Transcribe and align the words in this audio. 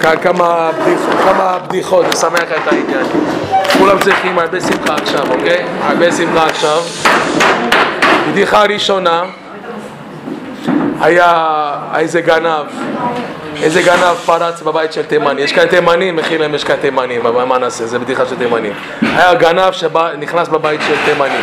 כמה, 0.00 0.70
בדיח, 0.72 1.00
כמה 1.24 1.58
בדיחות, 1.68 2.06
לשמח 2.12 2.42
את 2.42 2.72
העניין. 2.72 3.06
כולם 3.78 3.98
צריכים 3.98 4.38
הרבה 4.38 4.60
שמחה 4.60 4.94
עכשיו, 4.94 5.32
אוקיי? 5.32 5.64
הרבה 5.82 6.12
שמחה 6.12 6.46
עכשיו. 6.46 6.82
בדיחה 8.30 8.62
ראשונה, 8.62 9.22
היה 11.00 11.72
איזה 11.96 12.20
גנב, 12.20 12.66
איזה 13.62 13.82
גנב 13.82 14.14
פרץ 14.26 14.62
בבית 14.62 14.92
של 14.92 15.02
תימני. 15.02 15.42
יש 15.42 15.52
כאן 15.52 15.66
תימנים, 15.66 16.16
מכיר 16.16 16.40
להם 16.40 16.54
יש 16.54 16.64
כאן 16.64 16.76
תימנים, 16.80 17.26
אבל 17.26 17.44
מה 17.44 17.58
נעשה, 17.58 17.86
זה 17.86 17.98
בדיחה 17.98 18.26
של 18.26 18.36
תימנים. 18.36 18.72
היה 19.02 19.34
גנב 19.34 19.72
שנכנס 19.72 20.48
בבית 20.48 20.80
של 20.86 20.94
תימני. 21.04 21.40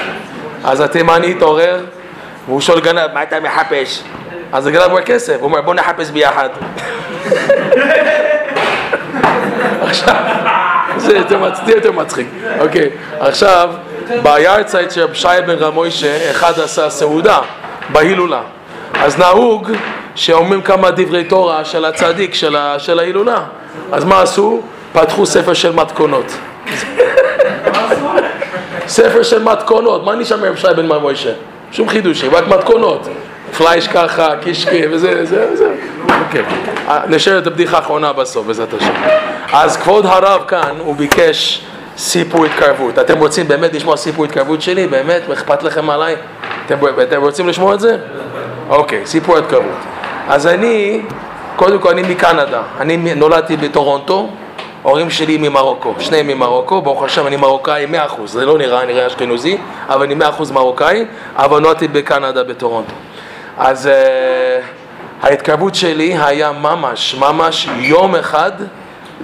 אז 0.64 0.82
התימני 0.82 1.32
התעורר, 1.32 1.86
והוא 2.48 2.62
שואל 2.62 2.80
גנב, 2.80 3.14
מה 3.14 3.24
אתה 3.24 3.40
מחפש? 3.40 4.04
אז 4.54 4.68
הגנב 4.68 4.84
אומר 4.84 5.02
כסף, 5.02 5.36
הוא 5.40 5.44
אומר 5.44 5.62
בוא 5.62 5.74
נחפש 5.74 6.10
ביחד. 6.12 6.50
עכשיו, 9.90 10.16
זה 10.98 11.18
יותר 11.68 11.92
מצחיק. 11.92 12.28
אוקיי, 12.60 12.90
עכשיו, 13.20 13.70
ביארצייט 14.24 14.92
של 14.92 15.06
שי 15.14 15.28
בן 15.46 15.56
רמוישה, 15.56 16.32
אחד 16.32 16.60
עשה 16.60 16.90
סעודה 16.90 17.40
בהילולה. 17.90 18.42
אז 18.94 19.20
נהוג 19.20 19.72
שאומרים 20.16 20.62
כמה 20.62 20.92
דברי 20.92 21.24
תורה 21.24 21.66
של 21.66 21.86
הצדיק 21.86 22.34
של, 22.34 22.56
ההילולה. 23.00 23.40
אז 23.92 24.06
מה 24.06 24.22
עשו? 24.22 24.62
פתחו 24.94 25.26
ספר 25.26 25.54
של 25.54 25.72
מתכונות. 25.72 26.38
ספר 28.88 29.24
של 29.24 29.44
מתכונות, 29.44 30.04
מה 30.04 30.16
נשאר 30.16 30.38
מרב 30.38 30.56
שי 30.56 30.68
בן 30.76 30.86
מוישה? 30.86 31.32
שום 31.72 31.90
חידושים, 31.90 32.36
רק 32.36 32.48
מתכונות. 32.48 33.08
פלייש 33.58 33.88
ככה, 33.88 34.30
קישקי 34.42 34.82
וזה, 34.92 35.26
זה, 35.26 35.56
זה. 35.56 35.74
אוקיי. 36.26 36.44
נשאר 37.08 37.38
את 37.38 37.48
הבדיחה 37.48 37.78
האחרונה 37.78 38.14
בסוף, 38.14 38.48
בעזרת 38.48 38.74
השם. 38.74 38.94
אז 39.54 39.78
כבוד 39.78 40.06
הרב 40.06 40.44
כאן, 40.48 40.76
הוא 40.80 40.96
ביקש 40.96 41.66
סיפור 41.98 42.46
התקרבות. 42.46 43.00
אתם 43.00 43.18
רוצים 43.18 43.48
באמת 43.48 43.74
לשמוע 43.74 43.98
סיפור 43.98 44.26
התקרבות 44.26 44.62
שלי? 44.62 44.88
באמת? 44.88 45.22
אכפת 45.34 45.64
לכם 45.64 45.90
עליי? 45.90 46.16
אתם, 46.66 46.76
אתם 47.02 47.22
רוצים 47.22 47.48
לשמוע 47.48 47.74
את 47.74 47.80
זה? 47.80 47.98
אוקיי, 48.70 49.02
סיפור 49.06 49.38
התקרבות. 49.38 49.78
אז 50.28 50.48
אני, 50.48 51.02
קודם 51.56 51.80
כל 51.80 51.90
אני 51.90 52.02
מקנדה. 52.02 52.62
אני 52.80 52.98
נולדתי 53.16 53.58
בטורונטו, 53.58 54.30
ההורים 54.84 55.10
שלי 55.10 55.38
ממרוקו, 55.38 55.94
שניהם 56.00 56.28
ממרוקו, 56.28 56.82
ברוך 56.82 57.04
השם 57.04 57.28
אני 57.28 57.36
מרוקאי 57.36 57.86
100%, 57.92 57.98
זה 58.26 58.46
לא 58.46 58.58
נראה, 58.58 58.86
נראה 58.86 59.08
אשכנזי, 59.08 59.58
אבל 59.90 60.04
אני 60.04 60.26
100% 60.40 60.54
מרוקאי, 60.54 61.06
אבל 61.36 61.60
נולדתי 61.60 61.88
בקנדה 61.88 62.44
בטורונטו. 62.44 62.94
אז 63.58 63.86
uh, 63.86 65.26
ההתקרבות 65.26 65.76
שלי 65.76 66.18
היה 66.20 66.52
ממש, 66.52 67.16
ממש 67.20 67.70
יום 67.80 68.16
אחד 68.16 68.52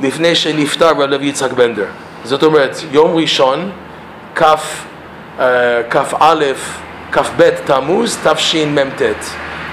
לפני 0.01 0.35
שנפטר 0.35 0.93
בלב 0.93 1.23
יצחק 1.23 1.51
בנדר. 1.51 1.85
זאת 2.23 2.43
אומרת, 2.43 2.77
יום 2.91 3.15
ראשון, 3.15 3.71
כ"א, 4.35 4.55
כ"ב 7.11 7.49
תמוז, 7.65 8.17
תשמ"ט. 8.23 9.01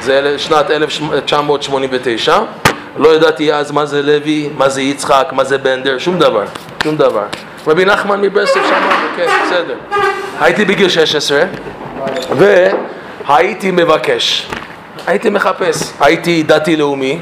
זה 0.01 0.39
שנת 0.39 0.71
1989. 0.71 2.39
לא 2.97 3.15
ידעתי 3.15 3.53
אז 3.53 3.71
מה 3.71 3.87
זה 3.87 4.03
לוי, 4.03 4.51
מה 4.57 4.69
זה 4.69 4.83
יצחק, 4.83 5.29
מה 5.33 5.45
זה 5.45 5.59
בנדר, 5.59 5.99
שום 5.99 6.19
דבר, 6.19 6.45
שום 6.83 6.97
דבר. 6.97 7.25
רבי 7.67 7.85
נחמן 7.85 8.21
מברסלב 8.21 8.63
שם, 8.69 8.89
כן, 9.17 9.27
בסדר. 9.47 9.75
הייתי 10.41 10.65
בגיל 10.65 10.89
16, 10.89 11.43
והייתי 13.31 13.71
מבקש, 13.71 14.47
הייתי 15.07 15.31
מחפש, 15.31 15.93
הייתי 16.01 16.43
דתי 16.43 16.77
לאומי, 16.77 17.19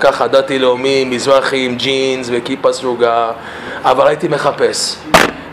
ככה 0.00 0.26
דתי 0.26 0.58
לאומי, 0.58 1.04
מזרחי 1.04 1.66
עם 1.66 1.76
ג'ינס 1.76 2.28
וכיפה 2.32 2.72
סרוגה, 2.72 3.30
אבל 3.82 4.06
הייתי 4.06 4.28
מחפש. 4.28 4.96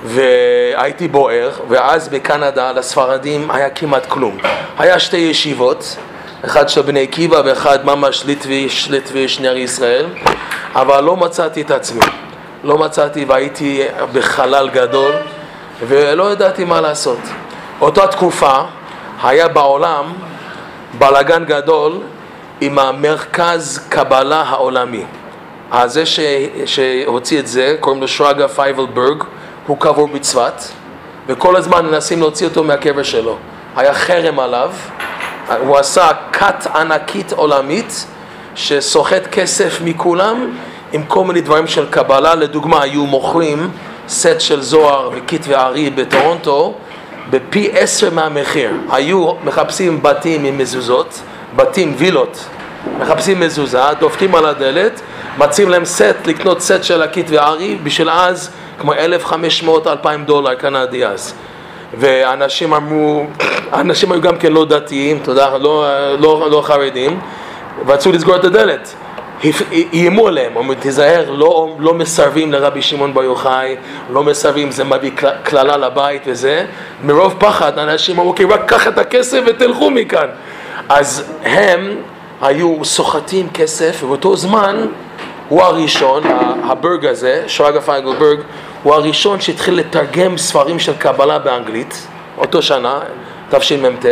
והייתי 0.03 1.07
בוער, 1.07 1.51
ואז 1.69 2.09
בקנדה 2.09 2.71
לספרדים 2.71 3.51
היה 3.51 3.69
כמעט 3.69 4.05
כלום. 4.05 4.37
היה 4.77 4.99
שתי 4.99 5.17
ישיבות, 5.17 5.95
אחד 6.45 6.69
של 6.69 6.81
בני 6.81 7.03
עקיבא 7.03 7.41
ואחד 7.45 7.85
ממש 7.85 8.25
ליטביש, 8.25 8.89
ליטביש, 8.89 9.39
נר 9.39 9.57
ישראל, 9.57 10.05
אבל 10.75 11.03
לא 11.03 11.17
מצאתי 11.17 11.61
את 11.61 11.71
עצמי. 11.71 12.05
לא 12.63 12.77
מצאתי 12.77 13.25
והייתי 13.25 13.81
בחלל 14.13 14.69
גדול 14.69 15.11
ולא 15.87 16.31
ידעתי 16.31 16.63
מה 16.63 16.81
לעשות. 16.81 17.19
אותה 17.81 18.07
תקופה 18.07 18.61
היה 19.23 19.47
בעולם 19.47 20.13
בלאגן 20.97 21.45
גדול 21.45 21.99
עם 22.61 22.79
המרכז 22.79 23.85
קבלה 23.89 24.41
העולמי. 24.41 25.03
אז 25.71 25.93
זה 25.93 26.03
שהוציא 26.65 27.39
את 27.39 27.47
זה, 27.47 27.75
קוראים 27.79 28.01
לו 28.01 28.07
שרגא 28.07 28.47
פייבל 28.47 28.89
ברג, 28.89 29.23
הוא 29.67 29.77
קבור 29.79 30.07
בצפת, 30.07 30.61
וכל 31.27 31.55
הזמן 31.55 31.85
מנסים 31.85 32.19
להוציא 32.19 32.47
אותו 32.47 32.63
מהקבר 32.63 33.03
שלו. 33.03 33.37
היה 33.75 33.93
חרם 33.93 34.39
עליו, 34.39 34.71
הוא 35.59 35.77
עשה 35.77 36.07
כת 36.31 36.67
ענקית 36.75 37.31
עולמית 37.31 38.05
שסוחט 38.55 39.27
כסף 39.31 39.81
מכולם 39.83 40.57
עם 40.93 41.03
כל 41.03 41.23
מיני 41.23 41.41
דברים 41.41 41.67
של 41.67 41.85
קבלה, 41.89 42.35
לדוגמה 42.35 42.81
היו 42.81 43.05
מוכרים 43.05 43.71
סט 44.07 44.39
של 44.39 44.61
זוהר 44.61 45.09
וכתבי 45.13 45.55
ארי 45.55 45.89
בטורונטו 45.89 46.73
בפי 47.31 47.69
עשר 47.73 48.09
מהמחיר, 48.09 48.71
היו 48.89 49.33
מחפשים 49.43 50.03
בתים 50.03 50.43
עם 50.43 50.57
מזוזות, 50.57 51.21
בתים 51.55 51.93
וילות, 51.97 52.45
מחפשים 52.99 53.39
מזוזה, 53.39 53.81
דופקים 53.99 54.35
על 54.35 54.45
הדלת, 54.45 55.01
מציעים 55.37 55.69
להם 55.69 55.85
סט, 55.85 56.15
לקנות 56.25 56.61
סט 56.61 56.83
של 56.83 57.01
הכתבי 57.01 57.37
ארי, 57.37 57.77
בשביל 57.83 58.09
אז 58.09 58.49
כמו 58.79 58.93
1,500-2,000 58.93 60.07
דולר 60.25 60.53
קנדי 60.53 61.05
אז. 61.05 61.33
ואנשים 61.99 62.73
אמרו, 62.73 63.25
אנשים 63.73 64.11
היו 64.11 64.21
גם 64.21 64.37
כן 64.37 64.51
לא 64.51 64.65
דתיים, 64.65 65.19
תודה, 65.23 65.57
לא, 65.57 65.85
לא, 66.19 66.47
לא 66.51 66.61
חרדים, 66.65 67.19
ורצו 67.85 68.11
לסגור 68.11 68.35
את 68.35 68.43
הדלת. 68.43 68.93
איימו 69.93 70.27
עליהם, 70.27 70.57
אמרו 70.57 70.73
תיזהר, 70.73 71.31
לא, 71.31 71.75
לא 71.79 71.93
מסרבים 71.93 72.51
לרבי 72.51 72.81
שמעון 72.81 73.13
בר 73.13 73.23
יוחאי, 73.23 73.75
לא 74.09 74.23
מסרבים, 74.23 74.71
זה 74.71 74.83
מביא 74.83 75.11
קללה 75.43 75.77
לבית 75.77 76.21
וזה, 76.25 76.65
מרוב 77.03 77.35
פחד 77.39 77.79
אנשים 77.79 78.19
אמרו, 78.19 78.29
אוקיי, 78.29 78.45
רק 78.45 78.61
קח 78.65 78.87
את 78.87 78.97
הכסף 78.97 79.41
ותלכו 79.45 79.91
מכאן. 79.91 80.27
אז 80.89 81.33
הם 81.43 81.95
היו 82.41 82.85
סוחטים 82.85 83.49
כסף, 83.53 84.03
ובאותו 84.03 84.35
זמן 84.35 84.85
הוא 85.49 85.61
הראשון, 85.61 86.23
הברג 86.63 87.05
הזה, 87.05 87.43
שרגא 87.47 87.79
פיינגלברג, 87.79 88.39
הוא 88.83 88.93
הראשון 88.93 89.39
שהתחיל 89.39 89.75
לתרגם 89.75 90.37
ספרים 90.37 90.79
של 90.79 90.93
קבלה 90.93 91.39
באנגלית, 91.39 92.07
אותו 92.37 92.61
שנה, 92.61 92.99
תשמ"ט, 93.49 94.05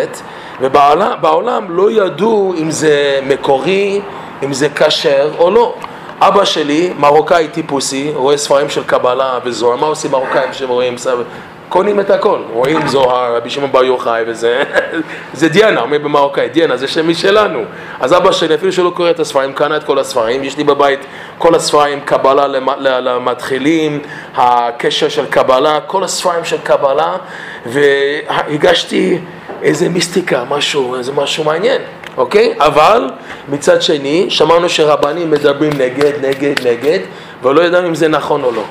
ובעולם 0.62 1.66
לא 1.70 1.92
ידעו 1.92 2.54
אם 2.58 2.72
זה 2.72 3.20
מקורי, 3.28 4.02
אם 4.44 4.54
זה 4.54 4.70
כשר 4.70 5.32
או 5.38 5.52
לא. 5.52 5.76
אבא 6.22 6.46
שלי, 6.46 6.94
מרוקאי 6.98 7.48
טיפוסי, 7.48 8.12
רואה 8.16 8.38
ספרים 8.38 8.70
של 8.70 8.84
קבלה 8.84 9.40
וזוהר, 9.44 9.76
מה 9.76 9.88
עושים 9.88 10.12
מרוקאים 10.12 10.54
שרואים 10.54 10.98
ספרים? 10.98 11.24
קונים 11.70 12.00
את 12.00 12.10
הכל, 12.10 12.40
רואים 12.54 12.88
זוהר, 12.88 13.36
רבי 13.36 13.50
שמעון 13.50 13.72
בר 13.72 13.84
יוחאי 13.84 14.24
וזה, 14.28 14.64
זה 15.34 15.50
דיאנה, 15.50 15.82
אומר 15.82 15.98
במרוקאי, 15.98 16.50
דיאנה, 16.50 16.78
זה 16.78 16.88
שם 16.88 17.10
משלנו. 17.10 17.64
אז 18.00 18.14
אבא 18.14 18.32
שלי, 18.32 18.56
אפילו 18.56 18.72
שלא 18.72 18.92
קורא 18.96 19.10
את 19.10 19.20
הספרים, 19.20 19.54
קנה 19.54 19.78
את 19.78 19.84
כל 19.84 20.00
הספרים, 20.00 20.44
יש 20.44 20.58
לי 20.58 20.64
בבית 20.64 21.00
כל 21.38 21.56
הספרים, 21.56 22.00
קבלה 22.02 22.48
למתחילים, 22.78 24.00
הקשר 24.36 25.10
של 25.10 25.26
קבלה, 25.26 25.80
כל 25.88 26.04
הספרים 26.04 26.46
של 26.46 26.58
קבלה, 26.64 27.18
והגשתי 27.66 29.20
איזה 29.62 29.90
מיסטיקה, 29.90 30.44
משהו, 30.50 30.96
איזה 30.96 31.12
משהו 31.12 31.44
מעניין. 31.44 31.82
אוקיי? 32.18 32.54
אבל 32.60 33.10
מצד 33.50 33.82
שני, 33.82 34.26
שמענו 34.30 34.70
שרבנים 34.70 35.32
מדברים 35.32 35.74
נגד, 35.74 36.26
נגד, 36.26 36.68
נגד, 36.68 37.00
ולא 37.44 37.62
ידענו 37.62 37.88
אם 37.88 37.96
זה 37.96 38.08
נכון 38.08 38.44
או 38.44 38.52
לא. 38.52 38.64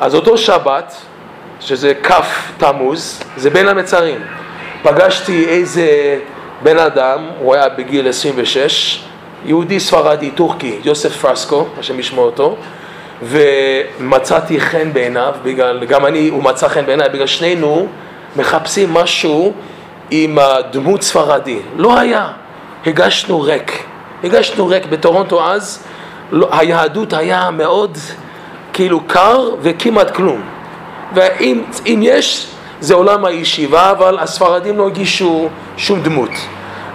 אז 0.00 0.14
אותו 0.14 0.38
שבת, 0.38 0.94
שזה 1.60 1.92
כ' 2.02 2.12
תמוז, 2.58 3.22
זה 3.36 3.50
בין 3.50 3.68
המצרים. 3.68 4.20
פגשתי 4.82 5.44
איזה 5.48 6.18
בן 6.62 6.78
אדם, 6.78 7.18
הוא 7.38 7.54
היה 7.54 7.68
בגיל 7.68 8.08
26, 8.08 9.02
יהודי 9.44 9.80
ספרדי, 9.80 10.30
טורקי, 10.30 10.78
יוסף 10.84 11.16
פרסקו, 11.16 11.66
השם 11.78 12.00
ישמעו 12.00 12.24
אותו, 12.24 12.56
ומצאתי 13.22 14.60
חן 14.60 14.92
בעיניו, 14.92 15.34
בגלל, 15.42 15.84
גם 15.84 16.06
אני, 16.06 16.28
הוא 16.28 16.42
מצא 16.42 16.68
חן 16.68 16.86
בעיניי, 16.86 17.08
בגלל 17.08 17.26
שנינו 17.26 17.86
מחפשים 18.36 18.94
משהו 18.94 19.52
עם 20.10 20.38
הדמות 20.38 21.02
ספרדי. 21.02 21.58
לא 21.76 21.98
היה, 21.98 22.28
הגשנו 22.86 23.40
ריק. 23.40 23.84
הגשנו 24.24 24.66
ריק 24.66 24.86
בטורונטו 24.86 25.44
אז, 25.44 25.84
לא, 26.32 26.48
היהדות 26.52 27.12
היה 27.12 27.50
מאוד 27.50 27.98
כאילו 28.72 29.00
קר 29.06 29.50
וכמעט 29.60 30.14
כלום. 30.14 30.42
ואם 31.14 31.62
יש, 31.86 32.46
זה 32.80 32.94
עולם 32.94 33.24
הישיבה, 33.24 33.90
אבל 33.90 34.18
הספרדים 34.18 34.78
לא 34.78 34.86
הגישו 34.86 35.48
שום 35.76 36.02
דמות. 36.02 36.30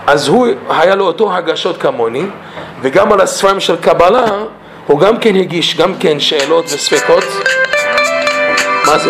אז 0.08 0.28
הוא, 0.28 0.48
היה 0.70 0.96
לו 0.96 1.06
אותו 1.06 1.34
הרגשות 1.34 1.78
כמוני, 1.78 2.26
וגם 2.82 3.12
על 3.12 3.22
הספרים 3.22 3.60
של 3.60 3.76
קבלה, 3.76 4.26
הוא 4.88 5.00
גם 5.00 5.18
כן 5.18 5.36
הגיש 5.36 5.78
גם 5.78 5.94
כן 6.00 6.20
שאלות 6.20 6.66
וספקות. 6.66 7.24
מה 8.86 8.98
זה? 8.98 9.10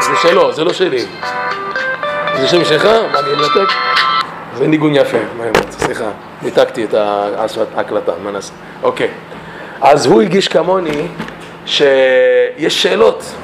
זה 0.00 0.12
שלו, 0.22 0.52
זה 0.52 0.64
לא 0.64 0.72
שלי. 0.72 1.04
זה 2.40 2.48
שם 2.48 2.64
שלך? 2.64 2.84
מה, 2.84 3.18
אני 3.18 3.32
מנתק? 3.34 3.72
זה 4.58 4.66
ניגון 4.66 4.94
יפה? 4.94 5.18
סליחה, 5.70 6.04
ניתקתי 6.42 6.84
את 6.84 6.94
ההקלטה, 6.94 8.12
מה 8.24 8.30
נעשה? 8.30 8.52
אוקיי. 8.82 9.08
אז 9.80 10.06
הוא 10.06 10.22
הגיש 10.22 10.48
כמוני 10.48 11.06
שיש 11.66 12.82
שאלות. 12.82 13.34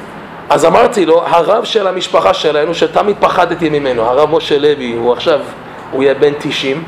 אז 0.50 0.64
אמרתי 0.64 1.06
לו, 1.06 1.22
הרב 1.26 1.64
של 1.64 1.87
המשפחה 1.87 2.34
שלנו, 2.34 2.75
שתמיד 2.75 3.16
פחדתי 3.20 3.69
ממנו, 3.69 4.02
הרב 4.02 4.37
משה 4.37 4.58
לוי, 4.58 4.93
הוא 4.93 5.12
עכשיו, 5.12 5.40
הוא 5.90 6.02
יהיה 6.02 6.14
בן 6.14 6.32
90, 6.38 6.84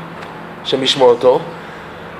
שמשמעו 0.63 1.09
אותו, 1.09 1.39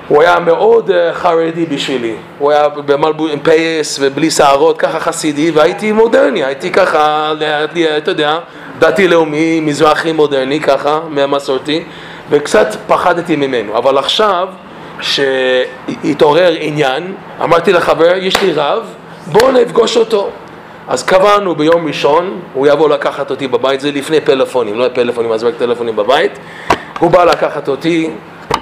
הוא 0.08 0.22
היה 0.22 0.38
מאוד 0.38 0.90
uh, 0.90 0.92
חרדי 1.14 1.66
בשבילי, 1.66 2.14
הוא 2.38 2.50
היה 2.50 2.68
במלבו, 2.68 3.26
עם 3.26 3.38
פייס 3.38 3.98
ובלי 4.02 4.30
שערות, 4.30 4.78
ככה 4.78 5.00
חסידי, 5.00 5.50
והייתי 5.50 5.92
מודרני, 5.92 6.44
הייתי 6.44 6.70
ככה, 6.70 7.32
אתה 7.96 8.10
יודע, 8.10 8.38
דתי 8.78 9.08
לאומי, 9.08 9.60
מזרחי 9.60 10.12
מודרני, 10.12 10.60
ככה, 10.60 11.00
מהמסורתי, 11.08 11.84
וקצת 12.30 12.76
פחדתי 12.86 13.36
ממנו, 13.36 13.78
אבל 13.78 13.98
עכשיו, 13.98 14.48
שהתעורר 15.00 16.54
עניין, 16.58 17.14
אמרתי 17.42 17.72
לחבר, 17.72 18.16
יש 18.16 18.42
לי 18.42 18.52
רב, 18.52 18.82
בואו 19.26 19.52
נפגוש 19.52 19.96
אותו. 19.96 20.30
אז 20.88 21.02
קבענו 21.02 21.54
ביום 21.54 21.86
ראשון, 21.86 22.40
הוא 22.54 22.66
יבוא 22.66 22.88
לקחת 22.88 23.30
אותי 23.30 23.48
בבית, 23.48 23.80
זה 23.80 23.90
לפני 23.90 24.20
פלאפונים, 24.20 24.78
לא 24.78 24.86
פלאפונים, 24.94 25.32
אז 25.32 25.44
רק 25.44 25.54
טלפונים 25.58 25.96
בבית, 25.96 26.38
הוא 26.98 27.10
בא 27.10 27.24
לקחת 27.24 27.68
אותי 27.68 28.10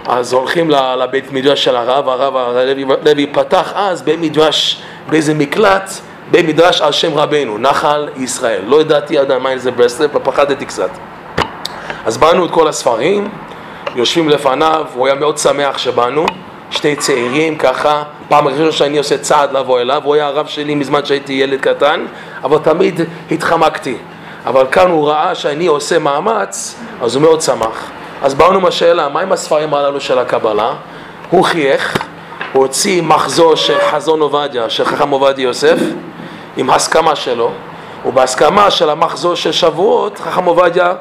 אז 0.06 0.32
הולכים 0.32 0.70
לבית 0.70 1.32
מדרש 1.32 1.64
של 1.64 1.76
הרב, 1.76 2.08
הרב 2.08 2.36
הלוי 3.06 3.26
פתח 3.26 3.72
אז 3.74 4.02
בית 4.02 4.20
מדרש 4.20 4.82
באיזה 5.08 5.34
מקלט, 5.34 5.90
בית 6.30 6.46
מדרש 6.46 6.80
על 6.80 6.92
שם 6.92 7.14
רבנו, 7.14 7.58
נחל 7.58 8.08
ישראל. 8.16 8.62
לא 8.66 8.80
ידעתי 8.80 9.18
עד 9.18 9.38
מה 9.38 9.58
זה 9.58 9.70
ברסלב, 9.70 10.10
ופחדתי 10.16 10.66
קצת. 10.66 10.90
אז 12.06 12.18
באנו 12.18 12.46
את 12.46 12.50
כל 12.50 12.68
הספרים, 12.68 13.28
יושבים 13.94 14.28
לפניו, 14.28 14.86
הוא 14.94 15.06
היה 15.06 15.14
מאוד 15.14 15.38
שמח 15.38 15.78
שבאנו, 15.78 16.26
שתי 16.70 16.96
צעירים 16.96 17.58
ככה, 17.58 18.02
פעם 18.28 18.48
ראשונה 18.48 18.72
שאני 18.72 18.98
עושה 18.98 19.18
צעד 19.18 19.52
לבוא 19.52 19.80
אליו, 19.80 20.02
הוא 20.04 20.14
היה 20.14 20.26
הרב 20.26 20.46
שלי 20.46 20.74
מזמן 20.74 21.04
שהייתי 21.04 21.32
ילד 21.32 21.60
קטן, 21.60 22.06
אבל 22.44 22.58
תמיד 22.58 23.00
התחמקתי. 23.30 23.96
אבל 24.46 24.66
כאן 24.72 24.90
הוא 24.90 25.08
ראה 25.08 25.34
שאני 25.34 25.66
עושה 25.66 25.98
מאמץ, 25.98 26.76
אז 27.02 27.14
הוא 27.14 27.22
מאוד 27.22 27.40
שמח. 27.40 27.90
אז 28.22 28.34
באנו 28.34 28.54
עם 28.54 28.66
השאלה, 28.66 29.08
מה 29.08 29.20
עם 29.20 29.32
הספרים 29.32 29.74
הללו 29.74 30.00
של 30.00 30.18
הקבלה? 30.18 30.74
הוא 31.30 31.44
חייך, 31.44 32.04
הוא 32.52 32.62
הוציא 32.62 33.02
מחזור 33.02 33.54
של 33.54 33.78
חזון 33.90 34.20
עובדיה, 34.20 34.70
של 34.70 34.84
חכם 34.84 35.10
עובדיה 35.10 35.42
יוסף, 35.42 35.78
עם 36.56 36.70
הסכמה 36.70 37.16
שלו, 37.16 37.50
ובהסכמה 38.06 38.70
של 38.70 38.90
המחזור 38.90 39.34
של 39.34 39.52
שבועות, 39.52 40.18
חכם 40.18 40.44
עובדיה 40.44 40.92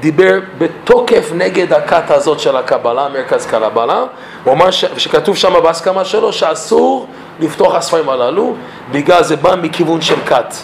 דיבר 0.00 0.38
בתוקף 0.58 1.30
נגד 1.34 1.72
הכת 1.72 2.10
הזאת 2.10 2.40
של 2.40 2.56
הקבלה, 2.56 3.08
מרכז 3.08 3.46
קבלה, 3.46 4.04
הוא 4.44 4.52
אמר 4.52 4.70
ש... 4.70 4.84
שכתוב 4.96 5.36
שם 5.36 5.52
בהסכמה 5.62 6.04
שלו 6.04 6.32
שאסור 6.32 7.06
לפתוח 7.40 7.74
הספרים 7.74 8.08
הללו, 8.08 8.54
בגלל 8.90 9.22
זה 9.22 9.36
בא 9.36 9.54
מכיוון 9.62 10.00
של 10.00 10.20
כת. 10.26 10.54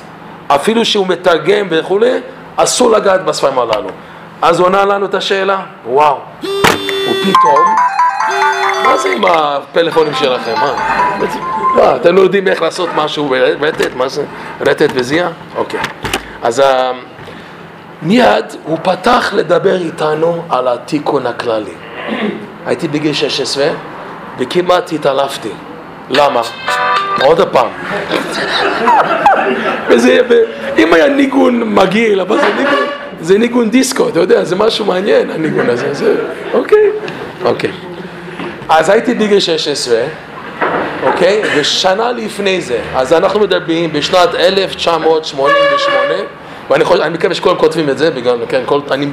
אפילו 0.48 0.84
שהוא 0.84 1.06
מתרגם 1.06 1.66
וכולי, 1.70 2.20
אסור 2.56 2.90
לגעת 2.90 3.24
בספרים 3.24 3.58
הללו. 3.58 3.88
אז 4.42 4.60
הוא 4.60 4.66
ענה 4.68 4.84
לנו 4.84 5.06
את 5.06 5.14
השאלה, 5.14 5.60
וואו, 5.86 6.18
ופתאום, 7.10 7.76
מה 8.84 8.96
זה 8.96 9.08
עם 9.08 9.24
הפלאפונים 9.24 10.14
שלכם? 10.14 10.54
מה? 10.60 10.74
מה, 11.76 11.96
אתם 11.96 12.16
לא 12.16 12.20
יודעים 12.20 12.48
איך 12.48 12.62
לעשות 12.62 12.88
משהו 12.96 13.28
ברטט? 13.60 13.94
מה 13.96 14.08
זה? 14.08 14.24
רטט 14.60 14.90
וזיע? 14.94 15.28
אוקיי. 15.56 15.80
אז 16.42 16.60
אה, 16.60 16.92
מיד 18.02 18.44
הוא 18.64 18.78
פתח 18.82 19.30
לדבר 19.34 19.76
איתנו 19.76 20.42
על 20.50 20.68
התיקון 20.68 21.26
הכללי. 21.26 21.74
הייתי 22.66 22.88
בגיל 22.88 23.12
16 23.12 23.68
וכמעט 24.38 24.92
התעלפתי. 24.92 25.52
למה? 26.10 26.40
עוד 27.22 27.48
פעם. 27.48 27.68
וזה, 29.88 30.18
אם 30.78 30.94
היה 30.94 31.08
ניגון 31.08 31.74
מגעיל, 31.74 32.20
אבל 32.20 32.36
זה 32.36 32.54
ניגון... 32.56 32.95
זה 33.26 33.38
ניגון 33.38 33.70
דיסקו, 33.70 34.08
אתה 34.08 34.20
יודע, 34.20 34.44
זה 34.44 34.56
משהו 34.56 34.84
מעניין 34.84 35.30
הניגון 35.30 35.70
הזה, 35.70 35.94
זה, 35.94 36.14
אוקיי, 36.54 36.90
אוקיי. 37.44 37.70
אז 38.68 38.88
הייתי 38.90 39.14
בגיל 39.14 39.40
16, 39.40 39.98
אוקיי, 41.02 41.42
ושנה 41.56 42.12
לפני 42.12 42.60
זה, 42.60 42.78
אז 42.94 43.12
אנחנו 43.12 43.40
מדברים 43.40 43.92
בשנת 43.92 44.34
1988, 44.34 46.14
ואני 46.70 46.84
חושב, 46.84 47.02
אני 47.02 47.14
מקווה 47.14 47.34
שכולם 47.34 47.56
כותבים 47.56 47.90
את 47.90 47.98
זה, 47.98 48.10
בגלל, 48.10 48.38
כן, 48.48 48.62
כל, 48.66 48.80
אני 48.90 49.06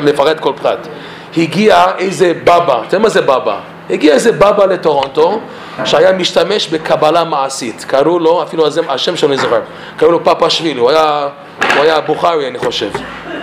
מפרט 0.00 0.40
כל 0.40 0.52
פרט. 0.62 0.88
הגיע 1.36 1.84
איזה 1.98 2.32
בבא, 2.44 2.82
אתה 2.86 2.96
יודע 2.96 2.98
מה 2.98 3.08
זה 3.08 3.20
בבא? 3.20 3.60
הגיע 3.92 4.14
איזה 4.14 4.32
בבא 4.32 4.64
לטורונטו 4.64 5.40
שהיה 5.84 6.12
משתמש 6.12 6.68
בקבלה 6.68 7.24
מעשית, 7.24 7.84
קראו 7.88 8.18
לו, 8.18 8.42
אפילו 8.42 8.64
השם 8.88 9.16
שלו 9.16 9.28
אני 9.28 9.36
זוכר, 9.36 9.60
קראו 9.96 10.12
לו 10.12 10.24
פאפה 10.24 10.50
שבילי, 10.50 10.80
הוא 10.80 10.90
היה, 10.90 11.28
הוא 11.74 11.82
היה 11.82 12.00
בוכרי 12.00 12.48
אני 12.48 12.58
חושב, 12.58 12.90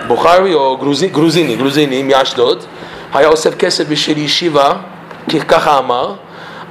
בוכרי 0.06 0.54
או 0.54 0.76
גרוזיני, 0.76 1.12
גרוזיני, 1.12 1.56
גרוזיני 1.56 2.02
מאשדוד, 2.02 2.64
היה 3.14 3.28
אוסף 3.28 3.54
כסף 3.54 3.88
בשביל 3.88 4.18
ישיבה, 4.18 4.72
ככה 5.48 5.78
אמר, 5.78 6.12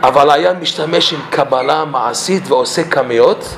אבל 0.04 0.32
היה 0.32 0.54
משתמש 0.54 1.14
עם 1.14 1.20
קבלה 1.30 1.86
מעשית 1.86 2.44
ועושה 2.48 2.84
קמיות 2.84 3.56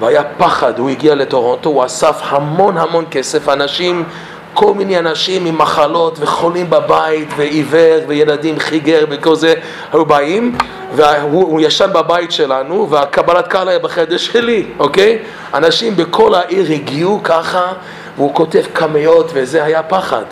והיה 0.00 0.22
פחד, 0.38 0.78
הוא 0.78 0.90
הגיע 0.90 1.14
לטורונטו, 1.14 1.68
הוא 1.68 1.84
אסף 1.84 2.20
המון 2.22 2.78
המון 2.78 3.04
כסף, 3.10 3.48
אנשים 3.48 4.04
כל 4.54 4.74
מיני 4.74 4.98
אנשים 4.98 5.46
עם 5.46 5.58
מחלות 5.58 6.18
וחולים 6.20 6.70
בבית 6.70 7.28
ועיוור 7.36 8.00
וילדים 8.06 8.58
חיגר 8.58 9.04
וכל 9.10 9.34
זה 9.34 9.54
היו 9.92 10.04
באים 10.04 10.58
והוא 10.94 11.60
ישן 11.60 11.90
בבית 11.92 12.32
שלנו 12.32 12.90
והקבלת 12.90 13.48
קהל 13.48 13.68
היה 13.68 13.78
בחדר 13.78 14.16
שלי, 14.16 14.66
אוקיי? 14.78 15.18
אנשים 15.54 15.96
בכל 15.96 16.34
העיר 16.34 16.72
הגיעו 16.72 17.20
ככה 17.24 17.72
והוא 18.16 18.34
כותב 18.34 18.62
קמיות 18.72 19.30
וזה 19.34 19.64
היה 19.64 19.82
פחד 19.82 20.24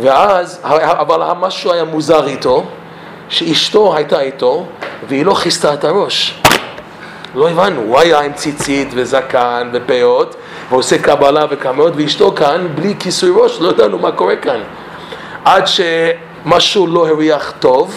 ואז, 0.00 0.60
אבל 0.64 1.22
משהו 1.40 1.72
היה 1.72 1.84
מוזר 1.84 2.26
איתו 2.26 2.64
שאשתו 3.28 3.96
הייתה 3.96 4.20
איתו 4.20 4.66
והיא 5.08 5.24
לא 5.24 5.34
כיסתה 5.34 5.74
את 5.74 5.84
הראש 5.84 6.42
לא 7.34 7.50
הבנו, 7.50 7.80
הוא 7.80 7.98
היה 7.98 8.20
עם 8.20 8.32
ציצית 8.32 8.88
וזקן 8.94 9.70
ופאות 9.72 10.36
ועושה 10.70 10.98
קבלה 10.98 11.44
וקמאות 11.50 11.92
ואשתו 11.96 12.32
כאן 12.36 12.68
בלי 12.74 12.94
כיסוי 12.98 13.30
ראש, 13.34 13.60
לא 13.60 13.68
ידענו 13.68 13.98
מה 13.98 14.12
קורה 14.12 14.36
כאן. 14.36 14.60
עד 15.44 15.64
שמשהו 15.66 16.86
לא 16.86 17.08
הריח 17.08 17.52
טוב 17.58 17.94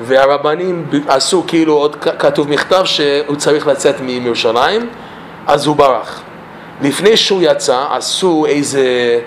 והרבנים 0.00 0.86
עשו 1.08 1.44
כאילו 1.46 1.74
עוד 1.74 1.96
כתוב 2.18 2.48
מכתב 2.48 2.82
שהוא 2.84 3.36
צריך 3.36 3.66
לצאת 3.66 4.00
מירושלים 4.00 4.88
אז 5.46 5.66
הוא 5.66 5.76
ברח. 5.76 6.22
לפני 6.82 7.16
שהוא 7.16 7.42
יצא 7.42 7.84
עשו 7.90 8.46
איזה, 8.48 9.20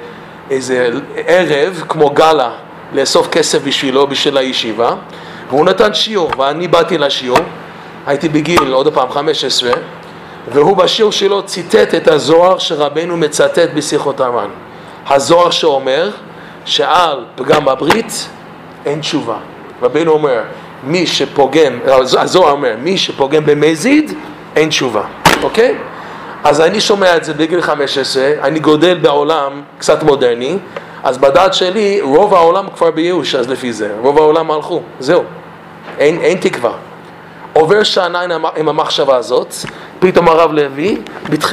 איזה 0.50 0.90
ערב 1.28 1.84
כמו 1.90 2.10
גלה 2.10 2.52
לאסוף 2.94 3.28
כסף 3.28 3.64
בשבילו, 3.64 4.08
בשביל 4.08 4.38
הישיבה 4.38 4.96
והוא 5.50 5.66
נתן 5.66 5.94
שיעור 5.94 6.32
ואני 6.38 6.68
באתי 6.68 6.98
לשיעור 6.98 7.40
הייתי 8.06 8.30
בגיל, 8.30 8.74
עוד 8.74 8.94
פעם, 8.94 9.12
15 9.12 9.72
והוא 10.52 10.78
בשיעור 10.78 11.12
שלו 11.12 11.44
ציטט 11.44 11.96
את 11.96 12.08
הזוהר 12.08 12.58
שרבנו 12.58 13.18
מצטט 13.18 13.70
בשיחות 13.76 14.20
הר"ן 14.20 14.50
הזוהר 15.08 15.50
שאומר 15.50 16.10
שעל 16.66 17.26
פגם 17.36 17.70
הברית 17.70 18.30
אין 18.86 19.00
תשובה. 19.00 19.38
רבנו 19.82 20.12
אומר 20.12 20.42
מי 20.84 21.08
שפוגם, 21.08 21.80
הזוהר 22.18 22.52
אומר 22.52 22.76
מי 22.80 22.98
שפוגם 22.98 23.46
במזיד 23.46 24.14
אין 24.56 24.70
תשובה, 24.70 25.04
אוקיי? 25.44 25.76
אז 26.44 26.62
אני 26.62 26.82
שומע 26.82 27.18
את 27.18 27.24
זה 27.24 27.34
בגיל 27.34 27.62
15, 27.62 28.32
אני 28.42 28.60
גודל 28.60 28.98
בעולם 28.98 29.62
קצת 29.78 30.04
מודרני 30.04 30.58
אז 31.04 31.18
בדעת 31.18 31.54
שלי 31.54 32.02
רוב 32.02 32.34
העולם 32.34 32.66
כבר 32.76 32.92
בייאוש 32.92 33.36
אז 33.36 33.50
לפי 33.50 33.74
זה, 33.74 33.92
רוב 34.00 34.18
העולם 34.18 34.52
הלכו, 34.52 34.82
זהו, 35.00 35.24
אין, 36.00 36.22
אין 36.22 36.38
תקווה 36.38 36.72
עובר 37.54 37.84
שנה 37.84 38.22
עם 38.56 38.70
המחשבה 38.70 39.16
הזאת, 39.16 39.56
פתאום 40.00 40.28
הרב 40.28 40.52
לוי, 40.52 40.98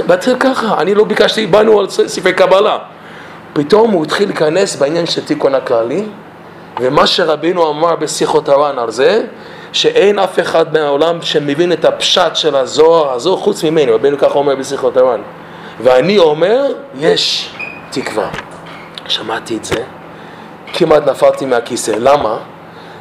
מתחיל 0.09 0.37
ככה, 0.41 0.75
אני 0.79 0.95
לא 0.95 1.05
ביקשתי, 1.05 1.47
באנו 1.47 1.81
על 1.81 1.89
ספרי 1.89 2.33
קבלה. 2.33 2.79
פתאום 3.53 3.91
הוא 3.91 4.05
התחיל 4.05 4.29
להיכנס 4.29 4.77
בעניין 4.77 5.07
של 5.07 5.25
תיקון 5.25 5.55
הכללי, 5.55 6.05
ומה 6.81 7.07
שרבינו 7.07 7.71
אמר 7.71 7.97
בשיחות 7.97 8.49
הר"ן 8.49 8.79
על 8.79 8.91
זה, 8.91 9.25
שאין 9.73 10.19
אף 10.19 10.41
אחד 10.41 10.73
מהעולם 10.73 11.23
שמבין 11.23 11.73
את 11.73 11.85
הפשט 11.85 12.37
של 12.37 12.57
הזוהר, 12.57 13.13
הזוהר 13.13 13.37
חוץ 13.37 13.65
ממנו, 13.65 13.95
רבינו 13.95 14.19
ככה 14.19 14.35
אומר 14.35 14.55
בשיחות 14.55 14.97
הר"ן. 14.97 15.21
ואני 15.83 16.19
אומר, 16.19 16.67
יש 16.99 17.55
תקווה. 17.91 18.31
שמעתי 19.09 19.57
את 19.57 19.65
זה, 19.65 19.83
כמעט 20.73 21.09
נפלתי 21.09 21.47
מהכיסא. 21.47 21.93
למה? 21.99 22.39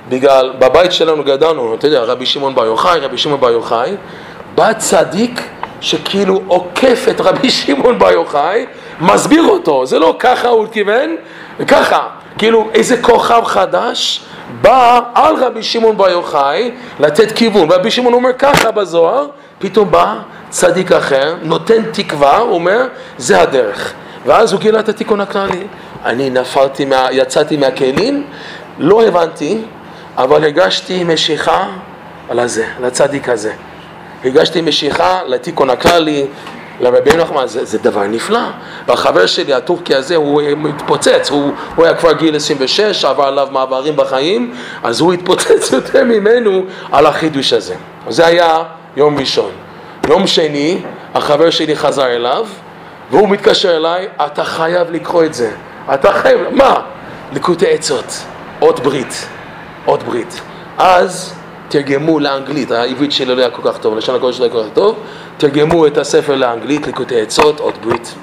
בגלל, 0.10 0.54
בבית 0.60 0.92
שלנו 0.92 1.24
גדלנו, 1.24 1.75
אתה 1.75 1.88
יודע, 1.88 2.04
רבי 2.04 2.25
שמעון 2.25 2.56
בר 2.56 2.66
יוחאי, 2.66 3.00
רבי 3.00 3.18
שמעון 3.18 3.39
בר 3.39 3.50
יוחאי, 3.50 3.96
בא 4.56 4.74
צדיק 4.74 5.42
שכאילו 5.82 6.42
עוקף 6.48 7.06
את 7.10 7.22
רבי 7.22 7.50
שמעון 7.60 8.00
בר 8.00 8.12
יוחאי, 8.12 8.66
מסביר 9.01 9.44
אותו, 9.44 9.86
זה 9.86 10.00
לא 10.00 10.16
ככה 10.20 10.48
הוא 10.48 10.68
כיוון, 10.72 11.16
ככה, 11.68 12.08
כאילו 12.38 12.68
איזה 12.74 13.01
כוכב 13.01 13.42
חדש 13.46 14.22
בא 14.62 15.00
על 15.16 15.36
רבי 15.36 15.63
שמעון 15.63 15.98
בר 15.98 16.10
יוחאי 16.10 16.72
לתת 17.00 17.32
כיוון, 17.32 17.72
רבי 17.72 17.92
שמעון 17.92 18.13
אומר 18.13 18.34
ככה 18.34 18.72
בזוהר, 18.72 19.28
פתאום 19.60 19.92
בא 19.92 20.16
צדיק 20.50 20.92
אחר, 20.92 21.36
נותן 21.44 21.84
תקווה, 21.92 22.38
הוא 22.38 22.54
אומר, 22.54 22.88
זה 23.18 23.42
הדרך. 23.42 23.94
ואז 24.25 24.54
הוא 24.54 24.62
גילה 24.62 24.80
את 24.80 24.89
התיקון 24.89 25.22
הכללי. 25.22 25.68
אני 26.06 26.30
נפלתי, 26.30 26.86
מה, 26.86 27.08
יצאתי 27.12 27.58
מהכלים, 27.58 28.24
לא 28.80 29.04
הבנתי, 29.04 29.62
אבל 30.18 30.44
הגשתי 30.44 31.04
משיכה 31.04 31.68
לזה, 32.32 32.66
לצדיק 32.82 33.30
הזה. 33.30 33.54
הגשתי 34.25 34.62
משיכה 34.62 35.20
לתיקון 35.28 35.70
הכללי, 35.70 36.25
לרבי 36.80 37.18
נחמן, 37.18 37.48
זה, 37.48 37.66
זה 37.66 37.78
דבר 37.78 38.04
נפלא. 38.04 38.39
והחבר 38.88 39.25
שלי, 39.25 39.54
הטורקי 39.54 39.96
הזה, 39.96 40.16
הוא 40.16 40.42
מתפוצץ, 40.58 41.30
הוא, 41.32 41.51
הוא 41.75 41.86
היה 41.86 41.96
כבר 41.96 42.12
גיל 42.12 42.36
26, 42.36 43.06
עבר 43.06 43.24
עליו 43.24 43.48
מעברים 43.51 43.96
בחיים, 43.96 44.56
אז 44.84 45.00
הוא 45.00 45.13
התפוצץ 45.13 45.72
יותר 45.74 46.04
ממנו 46.04 46.63
על 46.92 47.06
החידוש 47.06 47.54
הזה. 47.54 47.75
זה 48.10 48.25
היה 48.25 48.63
יום 48.96 49.18
ראשון. 49.18 49.51
יום 50.08 50.28
שני, 50.28 50.82
החבר 51.16 51.50
שלי 51.50 51.75
חזר 51.75 52.08
אליו, 52.08 52.46
והוא 53.12 53.30
מתקשר 53.30 53.78
אליי, 53.78 54.08
אתה 54.25 54.44
חייב 54.44 54.92
לקרוא 54.92 55.24
את 55.24 55.34
זה. 55.34 55.51
אתה 55.94 56.13
חייב, 56.13 56.39
מה? 56.51 56.82
ליקוטי 57.34 57.68
עצות, 57.70 58.24
אות 58.62 58.80
ברית, 58.80 59.28
אות 59.88 60.03
ברית. 60.03 60.41
אז 60.77 61.33
תרגמו 61.69 62.19
לאנגלית, 62.19 62.71
העברית 62.71 63.12
שלי 63.12 63.36
לא 63.36 63.41
היה 63.41 63.50
כל 63.50 63.71
כך 63.71 63.77
טוב, 63.77 63.98
לשון 63.98 64.15
הקודש 64.15 64.38
שלי 64.38 64.50
לא 64.50 64.53
היה 64.53 64.63
כל 64.63 64.69
כך 64.69 64.75
טוב, 64.75 64.95
תרגמו 65.38 65.88
את 65.88 65.98
הספר 65.98 66.36
לאנגלית, 66.36 66.88
ליקוטי 66.88 67.21
עצות, 67.21 67.59
אות 67.59 67.77
ברית. 67.77 68.13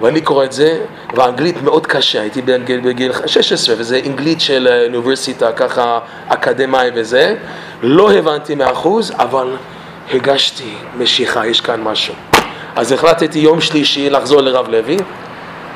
ואני 0.00 0.20
קורא 0.20 0.44
את 0.44 0.52
זה, 0.52 0.78
ואנגלית 1.14 1.62
מאוד 1.62 1.86
קשה, 1.86 2.20
הייתי 2.20 2.42
בגיל, 2.42 2.80
בגיל 2.80 3.12
16, 3.26 3.74
וזה 3.78 4.00
אנגלית 4.06 4.40
של 4.40 4.68
אוניברסיטה, 4.86 5.52
ככה 5.52 5.98
אקדמאי 6.28 6.90
וזה, 6.94 7.34
לא 7.82 8.12
הבנתי 8.12 8.54
מאה 8.54 8.72
אחוז, 8.72 9.12
אבל 9.18 9.56
הגשתי 10.12 10.74
משיכה, 10.98 11.46
יש 11.46 11.60
כאן 11.60 11.82
משהו. 11.82 12.14
אז 12.76 12.92
החלטתי 12.92 13.38
יום 13.38 13.60
שלישי 13.60 14.10
לחזור 14.10 14.40
לרב 14.40 14.68
לוי, 14.68 14.96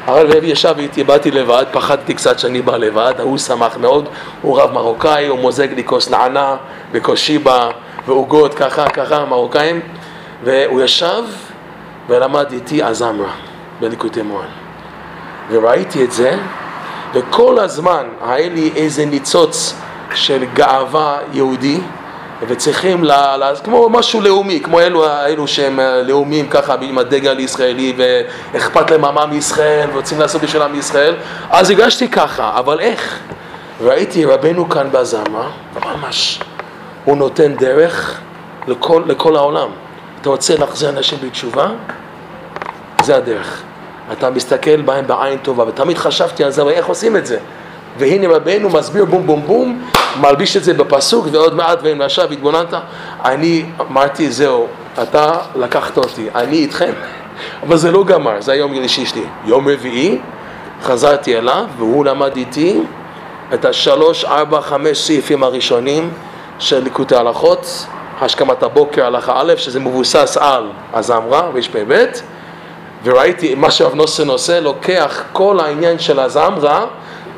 הרב 0.07 0.27
לוי 0.29 0.49
ישב 0.49 0.75
איתי, 0.79 1.05
באתי 1.05 1.31
לבד, 1.31 1.65
פחדתי 1.73 2.15
קצת 2.15 2.39
שאני 2.39 2.63
בא 2.63 2.77
לבד, 2.77 3.15
ההוא 3.19 3.39
שמח 3.39 3.77
מאוד, 3.77 4.09
הוא 4.43 4.61
רב 4.61 4.73
מרוקאי, 4.73 5.27
הוא 5.27 5.39
מוזג 5.39 5.73
לי 5.73 5.85
כוס 5.85 6.11
נענה 6.11 6.57
וכוס 6.93 7.19
שיבה 7.21 7.71
ועוגות 8.07 8.55
ככה, 8.55 8.89
ככה, 8.89 9.25
מרוקאים, 9.25 9.81
והוא 10.45 10.81
ישב 10.81 11.25
ולמד 12.09 12.53
איתי 12.53 12.83
הזמרה 12.83 13.33
בליקוטי 13.81 14.23
מוהן. 14.23 14.49
וראיתי 15.51 16.05
את 16.05 16.13
זה, 16.13 16.37
וכל 17.15 17.59
הזמן 17.59 18.09
היה 18.27 18.49
לי 18.49 18.73
איזה 18.77 19.07
ניצוץ 19.07 19.75
של 20.15 20.45
גאווה 20.55 21.19
יהודי, 21.33 21.81
וצריכים, 22.49 23.05
לה, 23.05 23.37
לה, 23.37 23.57
כמו 23.65 23.89
משהו 23.89 24.21
לאומי, 24.21 24.61
כמו 24.61 24.81
אלו, 24.81 25.07
אלו 25.07 25.49
שהם 25.49 25.81
אה, 25.81 26.03
לאומיים 26.03 26.49
ככה 26.49 26.77
עם 26.81 26.99
הדגל 26.99 27.39
הישראלי 27.39 27.97
ואכפת 27.97 28.91
להם 28.91 29.05
עמם 29.05 29.33
ישראל 29.33 29.89
ורוצים 29.93 30.21
לעשות 30.21 30.43
בשביל 30.43 30.63
עם 30.63 30.75
ישראל, 30.75 31.15
אז 31.51 31.71
הגשתי 31.71 32.09
ככה, 32.09 32.53
אבל 32.59 32.81
איך? 32.81 33.19
ראיתי 33.81 34.25
רבנו 34.25 34.69
כאן 34.69 34.89
בזמה, 34.93 35.51
ממש, 35.85 36.41
הוא 37.05 37.17
נותן 37.17 37.55
דרך 37.55 38.21
לכל, 38.69 39.03
לכל 39.07 39.37
העולם. 39.37 39.69
אתה 40.21 40.29
רוצה 40.29 40.57
להחזיר 40.57 40.89
אנשים 40.89 41.19
בתשובה? 41.23 41.69
זה 43.03 43.17
הדרך. 43.17 43.63
אתה 44.13 44.31
מסתכל 44.31 44.81
בהם 44.81 45.07
בעין 45.07 45.39
טובה, 45.39 45.65
ותמיד 45.69 45.99
חשבתי 45.99 46.45
על 46.45 46.51
זה, 46.51 46.63
אבל 46.63 46.71
איך 46.71 46.87
עושים 46.87 47.17
את 47.17 47.27
זה? 47.27 47.39
והנה 47.99 48.29
רבנו 48.29 48.71
מסביר 48.71 49.05
בום 49.05 49.27
בום 49.27 49.43
בום, 49.47 49.83
מלביש 50.21 50.57
את 50.57 50.65
זה 50.65 50.75
בפסוק 50.75 51.27
ועוד 51.33 51.55
מעט 51.55 51.79
ואין 51.83 52.01
ועכשיו 52.01 52.33
התבוננת, 52.33 52.75
אני 53.25 53.65
אמרתי 53.81 54.31
זהו, 54.31 54.67
אתה 55.03 55.39
לקחת 55.57 55.97
אותי, 55.97 56.29
אני 56.35 56.57
איתכם, 56.57 56.93
אבל 57.63 57.77
זה 57.77 57.93
לא 57.93 58.05
גמר, 58.05 58.41
זה 58.41 58.53
היום 58.53 58.75
ראשי 58.75 59.07
שלי. 59.07 59.25
יום 59.45 59.69
רביעי 59.69 60.19
חזרתי 60.83 61.39
אליו 61.39 61.65
והוא 61.79 62.05
למד 62.05 62.37
איתי 62.37 62.81
את 63.55 63.65
השלוש, 63.65 64.25
ארבע, 64.25 64.61
חמש 64.61 64.99
סעיפים 64.99 65.43
הראשונים 65.43 66.11
של 66.59 66.83
ליקוטי 66.85 67.17
הלכות, 67.17 67.87
השכמת 68.21 68.63
הבוקר 68.63 69.07
הלכה 69.07 69.33
א', 69.37 69.53
שזה 69.57 69.81
מבוסס 69.81 70.37
על 70.41 70.71
הזמרה, 70.93 71.51
רפ"ב, 71.55 72.05
וראיתי 73.05 73.55
מה 73.55 73.71
שרב 73.71 73.95
נוסן 73.95 74.29
עושה, 74.29 74.61
לוקח 74.61 75.23
כל 75.33 75.61
העניין 75.61 75.99
של 75.99 76.21
הזמרה 76.21 76.87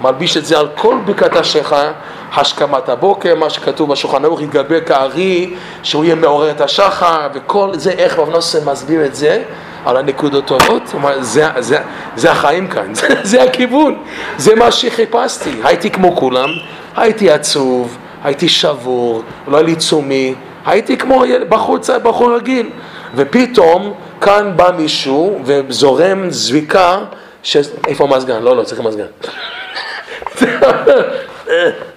מלביש 0.03 0.37
את 0.37 0.47
זה 0.47 0.59
על 0.59 0.69
כל 0.77 0.97
ברכת 1.05 1.37
השחר, 1.37 1.93
השכמת 2.37 2.89
הבוקר, 2.89 3.35
מה 3.35 3.51
שכתוב 3.51 3.93
בשולחן 3.93 4.25
ערוך, 4.25 4.43
יתגבר 4.43 4.81
כארי, 4.81 5.55
שהוא 5.83 6.05
יהיה 6.05 6.15
מעורר 6.15 6.51
את 6.51 6.61
השחר, 6.61 7.29
וכל 7.35 7.71
זה, 7.75 7.91
איך 7.91 8.19
רב 8.19 8.29
נוסן 8.29 8.71
מסביר 8.71 9.05
את 9.05 9.15
זה, 9.15 9.43
על 9.85 9.97
הנקודות 9.97 10.47
טובות, 10.47 10.83
אומר, 10.95 11.23
זה, 11.23 11.47
זה, 11.59 11.79
זה 12.17 12.31
החיים 12.31 12.69
כאן, 12.69 12.95
זה, 12.99 13.07
זה 13.23 13.43
הכיוון, 13.43 14.03
זה 14.37 14.55
מה 14.55 14.73
שחיפשתי, 14.73 15.51
הייתי 15.65 15.91
כמו 15.91 16.17
כולם, 16.17 16.49
הייתי 16.97 17.31
עצוב, 17.31 17.97
הייתי 18.25 18.49
שבור, 18.49 19.23
לא 19.49 19.57
היה 19.57 19.67
לי 19.67 19.75
תשומי, 19.75 20.35
הייתי 20.67 20.97
כמו 20.97 21.25
בחור, 21.49 21.79
בחור 22.03 22.37
רגיל, 22.37 22.71
ופתאום 23.15 23.95
כאן 24.21 24.53
בא 24.57 24.71
מישהו 24.77 25.39
וזורם 25.45 26.31
זריקה, 26.31 26.99
ש... 27.43 27.57
איפה 27.87 28.05
המזגן? 28.05 28.43
לא, 28.43 28.57
לא, 28.57 28.63
צריך 28.63 28.81
מזגן. 28.81 29.07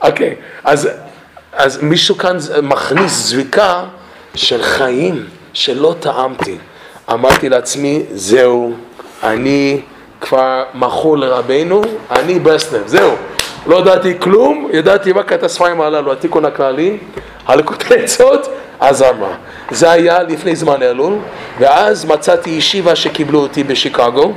אוקיי, 0.02 0.36
אז, 0.64 1.80
מישהו 1.82 2.18
כאן 2.18 2.38
מכניס 2.64 3.30
זריקה 3.30 3.84
של 4.36 4.64
חיים 4.64 5.26
שלא 5.54 5.96
טעמתי. 6.00 6.58
אמרתי 7.14 7.50
לעצמי, 7.50 8.04
זהו, 8.14 8.74
אני 9.24 9.82
כבר 10.22 10.64
מכור 10.74 11.18
לרבנו, 11.18 11.82
אני 12.12 12.40
ברסלב, 12.40 12.88
זהו. 12.88 13.16
לא 13.68 13.76
ידעתי 13.76 14.20
כלום, 14.20 14.70
ידעתי 14.74 15.12
רק 15.12 15.34
את 15.34 15.44
הספרים 15.44 15.82
הללו, 15.82 16.12
התיקון 16.12 16.46
הכללי, 16.46 16.98
הלקוטי 17.48 17.94
עצות, 18.04 18.48
אמרה. 18.82 19.36
זה 19.72 19.92
היה 19.92 20.24
לפני 20.24 20.56
זמן 20.56 20.84
אלול, 20.84 21.14
ואז 21.60 22.06
מצאתי 22.06 22.50
ישיבה 22.50 22.96
שקיבלו 22.96 23.40
אותי 23.40 23.64
בשיקגו. 23.64 24.34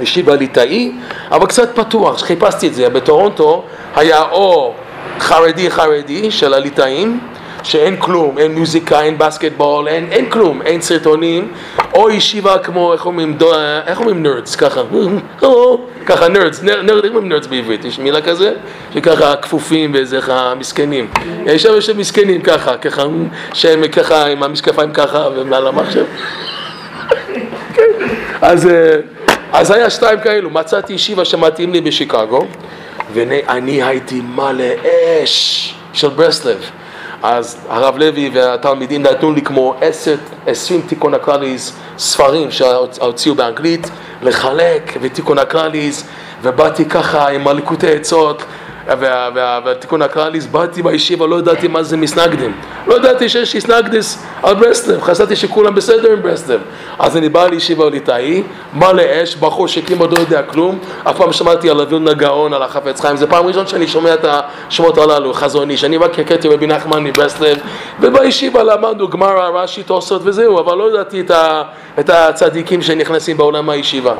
ישיבה 0.00 0.34
ליטאי, 0.34 0.92
אבל 1.30 1.46
קצת 1.46 1.76
פתוח, 1.76 2.22
חיפשתי 2.22 2.66
את 2.66 2.74
זה, 2.74 2.88
בטורונטו 2.88 3.64
היה 3.96 4.22
או 4.22 4.74
חרדי 5.20 5.70
חרדי 5.70 6.30
של 6.30 6.54
הליטאים, 6.54 7.20
שאין 7.64 7.96
כלום, 7.98 8.38
אין 8.38 8.58
מוזיקה, 8.58 9.00
אין 9.00 9.18
בסקטבול, 9.18 9.88
אין, 9.88 10.08
אין 10.10 10.30
כלום, 10.30 10.62
אין 10.62 10.80
סרטונים, 10.80 11.48
או 11.94 12.10
ישיבה 12.10 12.58
כמו, 12.58 12.92
איך 12.92 13.06
אומרים, 13.06 13.34
דו, 13.34 13.52
איך 13.86 14.00
אומרים 14.00 14.22
נרדס, 14.22 14.56
ככה, 14.56 14.82
ככה 16.06 16.28
נרדס, 16.28 16.62
נרד, 16.62 17.04
איך 17.04 17.12
אומרים 17.14 17.28
נרדס 17.28 17.46
בעברית, 17.46 17.84
יש 17.84 17.98
מילה 17.98 18.22
כזה? 18.22 18.52
שככה 18.94 19.36
כפופים 19.36 19.94
ואיזה 19.94 20.20
ככה 20.20 20.54
מסכנים, 20.58 21.08
יש 21.46 21.62
שם 21.62 21.98
מסכנים 21.98 22.42
ככה, 22.42 22.76
ככה, 22.76 23.02
שהם 23.54 23.88
ככה 23.88 24.26
עם 24.26 24.42
המשקפיים 24.42 24.92
ככה 24.92 25.28
ומעל 25.36 25.66
המחשב, 25.66 26.04
כן. 27.74 27.82
אז 28.42 28.68
אז 29.54 29.70
היה 29.70 29.90
שתיים 29.90 30.20
כאלו, 30.20 30.50
מצאתי 30.50 30.92
ישיבה 30.92 31.24
שמתאים 31.24 31.72
לי 31.72 31.80
בשיקגו, 31.80 32.46
ואני 33.12 33.82
הייתי 33.82 34.20
מלא 34.20 34.64
אש 35.22 35.74
של 35.92 36.08
ברסלב. 36.08 36.70
אז 37.22 37.56
הרב 37.68 37.98
לוי 37.98 38.30
והתלמידים 38.34 39.02
נתנו 39.02 39.32
לי 39.32 39.42
כמו 39.42 39.74
עשר, 39.80 40.16
עשרים 40.46 40.82
תיקון 40.86 41.14
הקרליז 41.14 41.72
ספרים 41.98 42.50
שהוציאו 42.50 43.34
באנגלית 43.34 43.90
לחלק 44.22 44.96
ותיקון 45.00 45.38
הקרליז 45.38 46.04
ובאתי 46.42 46.84
ככה 46.84 47.28
עם 47.28 47.48
הליקוטי 47.48 47.92
עצות 47.92 48.42
והתיקון 49.64 50.02
הכללי, 50.02 50.40
באתי 50.40 50.82
בישיבה, 50.82 51.26
לא 51.26 51.36
ידעתי 51.36 51.68
מה 51.68 51.82
זה 51.82 51.96
מסנגדים. 51.96 52.52
לא 52.86 52.94
ידעתי 52.94 53.28
שיש 53.28 53.56
מסנגדיס 53.56 54.24
על 54.42 54.54
ברסלב, 54.54 55.02
חשבתי 55.02 55.36
שכולם 55.36 55.74
בסדר 55.74 56.12
עם 56.12 56.22
ברסלב. 56.22 56.60
אז 56.98 57.16
אני 57.16 57.28
בא 57.28 57.46
לישיבה 57.46 57.90
ליטאי, 57.90 58.42
מלא 58.74 59.02
אש, 59.22 59.36
בחור 59.36 59.68
שכמעט 59.68 60.10
לא 60.10 60.18
יודע 60.18 60.42
כלום, 60.42 60.78
אף 61.04 61.16
פעם 61.16 61.32
שמעתי 61.32 61.70
על 61.70 61.80
אביל 61.80 62.14
גאון, 62.14 62.54
על 62.54 62.62
החפץ 62.62 63.00
חיים, 63.00 63.16
זה 63.16 63.26
פעם 63.26 63.46
ראשונה 63.46 63.66
שאני 63.66 63.86
שומע 63.86 64.14
את 64.14 64.24
השמות 64.28 64.98
הללו, 64.98 65.34
חזון 65.34 65.70
איש. 65.70 65.84
אני 65.84 65.96
רק 65.96 66.18
הכרתי 66.18 66.48
רבי 66.48 66.66
נחמן 66.66 67.04
מברסלב, 67.04 67.58
ובישיבה 68.00 68.62
למדנו 68.62 69.08
גמרא, 69.08 69.48
רש"י, 69.48 69.82
תוספות 69.82 70.22
וזהו, 70.24 70.60
אבל 70.60 70.74
לא 70.74 70.90
ידעתי 70.90 71.22
את 72.00 72.10
הצדיקים 72.10 72.82
שנכנסים 72.82 73.36
בעולם 73.36 73.70
הישיבה. 73.70 74.14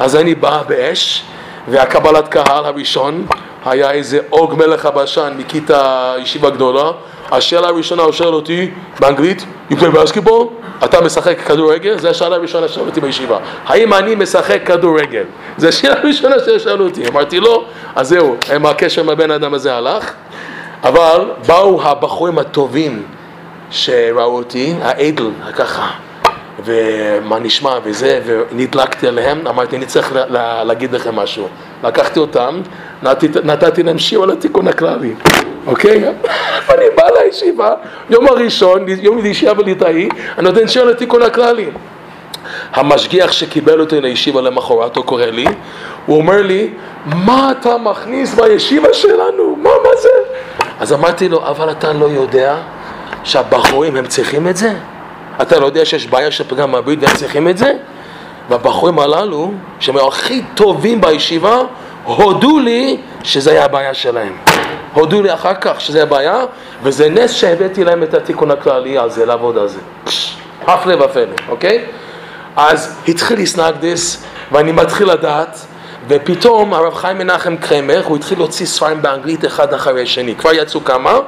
אז 0.00 0.16
אני 0.16 0.34
בא 0.34 0.62
באש, 0.68 1.24
והקבלת 1.68 2.28
קהל 2.28 2.64
הראשון, 2.64 3.26
היה 3.70 3.90
איזה 3.90 4.18
אוג 4.32 4.54
מלך 4.54 4.86
הבשן 4.86 5.32
מכיתה 5.38 6.14
ישיבה 6.18 6.50
גדולה, 6.50 6.90
השאלה 7.30 7.68
הראשונה 7.68 8.02
הוא 8.02 8.12
שואל 8.12 8.34
אותי 8.34 8.70
באנגלית, 9.00 9.44
you 9.70 9.74
play 9.74 9.96
basketball? 9.96 10.44
אתה 10.84 11.00
משחק 11.00 11.40
כדורגל? 11.40 11.98
זו 11.98 12.08
השאלה 12.08 12.36
הראשונה 12.36 12.68
ששאלו 12.68 12.86
אותי 12.86 13.00
בישיבה. 13.00 13.38
האם 13.66 13.94
אני 13.94 14.14
משחק 14.14 14.60
כדורגל? 14.66 15.24
זו 15.56 15.68
השאלה 15.68 15.94
הראשונה 16.02 16.34
ששאלו 16.38 16.84
אותי. 16.84 17.08
אמרתי 17.08 17.40
לא, 17.40 17.64
אז 17.96 18.08
זהו, 18.08 18.36
הקשר 18.64 19.02
עם 19.02 19.08
הבן 19.08 19.30
אדם 19.30 19.54
הזה 19.54 19.74
הלך. 19.74 20.12
אבל 20.84 21.30
באו 21.46 21.82
הבחורים 21.82 22.38
הטובים 22.38 23.02
שראו 23.70 24.36
אותי, 24.36 24.74
האדל, 24.82 25.30
ככה, 25.56 25.90
ומה 26.64 27.38
נשמע 27.38 27.78
וזה, 27.84 28.20
ונדלקתי 28.26 29.08
עליהם, 29.08 29.46
אמרתי 29.46 29.76
אני 29.76 29.86
צריך 29.86 30.12
להגיד 30.64 30.92
לכם 30.92 31.16
משהו. 31.16 31.48
לקחתי 31.84 32.18
אותם, 32.18 32.60
נתתי 33.44 33.82
להם 33.82 33.98
שיעור 33.98 34.24
על 34.24 34.30
התיקון 34.30 34.68
הכללי, 34.68 35.12
אוקיי? 35.66 36.04
אני 36.70 36.84
בא 36.96 37.02
לישיבה, 37.22 37.74
יום 38.10 38.28
הראשון, 38.28 38.84
יום 38.88 39.26
ישיבה 39.26 39.54
בליטאי, 39.54 40.08
אני 40.38 40.48
נותן 40.48 40.68
שיעור 40.68 40.88
על 40.88 40.94
התיקון 40.94 41.22
הכללי. 41.22 41.66
המשגיח 42.72 43.32
שקיבל 43.32 43.80
אותי 43.80 44.00
לישיבה 44.00 44.40
למחרת, 44.40 44.96
הוא 44.96 45.04
קורא 45.04 45.24
לי, 45.24 45.46
הוא 46.06 46.16
אומר 46.16 46.42
לי, 46.42 46.70
מה 47.06 47.52
אתה 47.60 47.78
מכניס 47.78 48.34
בישיבה 48.34 48.94
שלנו? 48.94 49.56
מה, 49.56 49.70
מה 49.84 49.90
זה? 50.02 50.08
אז 50.80 50.92
אמרתי 50.92 51.28
לו, 51.28 51.46
אבל 51.46 51.70
אתה 51.70 51.92
לא 51.92 52.06
יודע 52.06 52.56
שהבחורים 53.24 53.96
הם 53.96 54.06
צריכים 54.06 54.48
את 54.48 54.56
זה? 54.56 54.72
אתה 55.42 55.60
לא 55.60 55.66
יודע 55.66 55.84
שיש 55.84 56.06
בעיה 56.06 56.30
של 56.30 56.44
פגם 56.48 56.74
הברית 56.74 56.98
והם 57.02 57.16
צריכים 57.16 57.48
את 57.48 57.58
זה? 57.58 57.72
והבחורים 58.48 58.98
הללו, 58.98 59.52
שהם 59.80 59.96
הכי 59.96 60.42
טובים 60.54 61.00
בישיבה, 61.00 61.60
הודו 62.16 62.58
לי 62.58 62.96
שזה 63.22 63.50
היה 63.50 63.64
הבעיה 63.64 63.94
שלהם. 63.94 64.36
הודו 64.92 65.22
לי 65.22 65.34
אחר 65.34 65.54
כך 65.60 65.80
שזה 65.80 66.02
הבעיה, 66.02 66.44
וזה 66.82 67.10
נס 67.10 67.32
שהבאתי 67.32 67.84
להם 67.84 68.02
את 68.02 68.14
התיקון 68.14 68.50
הכללי 68.50 68.98
על 68.98 69.10
זה, 69.10 69.26
לעבוד 69.26 69.58
על 69.58 69.68
זה. 69.68 69.78
הפלא 70.66 71.04
ופלא, 71.04 71.34
אוקיי? 71.48 71.84
אז 72.56 72.96
התחיל 73.08 73.40
לסנגדס, 73.40 74.24
ואני 74.52 74.72
מתחיל 74.72 75.10
לדעת 75.10 75.58
ופתאום 76.08 76.74
הרב 76.74 76.94
חיים 76.94 77.18
מנחם 77.18 77.56
קרמר, 77.56 78.02
הוא 78.04 78.16
התחיל 78.16 78.38
להוציא 78.38 78.66
ספרים 78.66 79.02
באנגלית 79.02 79.44
אחד 79.44 79.74
אחרי 79.74 80.02
השני, 80.02 80.34
כבר 80.34 80.52
יצאו 80.52 80.84
כמה, 80.84 81.18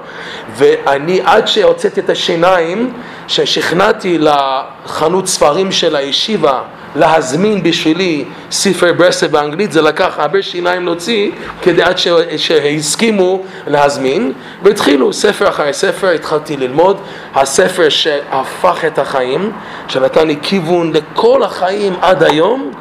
ואני 0.56 1.20
עד 1.24 1.48
שהוצאתי 1.48 2.00
את 2.00 2.10
השיניים, 2.10 2.92
ששכנעתי 3.28 4.18
לחנות 4.18 5.26
ספרים 5.26 5.72
של 5.72 5.96
הישיבה 5.96 6.62
להזמין 6.96 7.62
בשבילי 7.62 8.24
ספר 8.50 8.92
ברסלב 8.92 9.32
באנגלית, 9.32 9.72
זה 9.72 9.82
לקח 9.82 10.14
הרבה 10.18 10.42
שיניים 10.42 10.84
להוציא 10.84 11.30
כדי 11.62 11.82
עד 11.82 11.96
שהסכימו 12.36 13.42
להזמין, 13.66 14.32
והתחילו 14.62 15.12
ספר 15.12 15.48
אחרי 15.48 15.72
ספר, 15.72 16.08
התחלתי 16.08 16.56
ללמוד, 16.56 17.00
הספר 17.34 17.88
שהפך 17.88 18.84
את 18.86 18.98
החיים, 18.98 19.52
שנתן 19.88 20.26
לי 20.26 20.36
כיוון 20.42 20.92
לכל 20.92 21.42
החיים 21.42 21.96
עד 22.00 22.22
היום, 22.22 22.72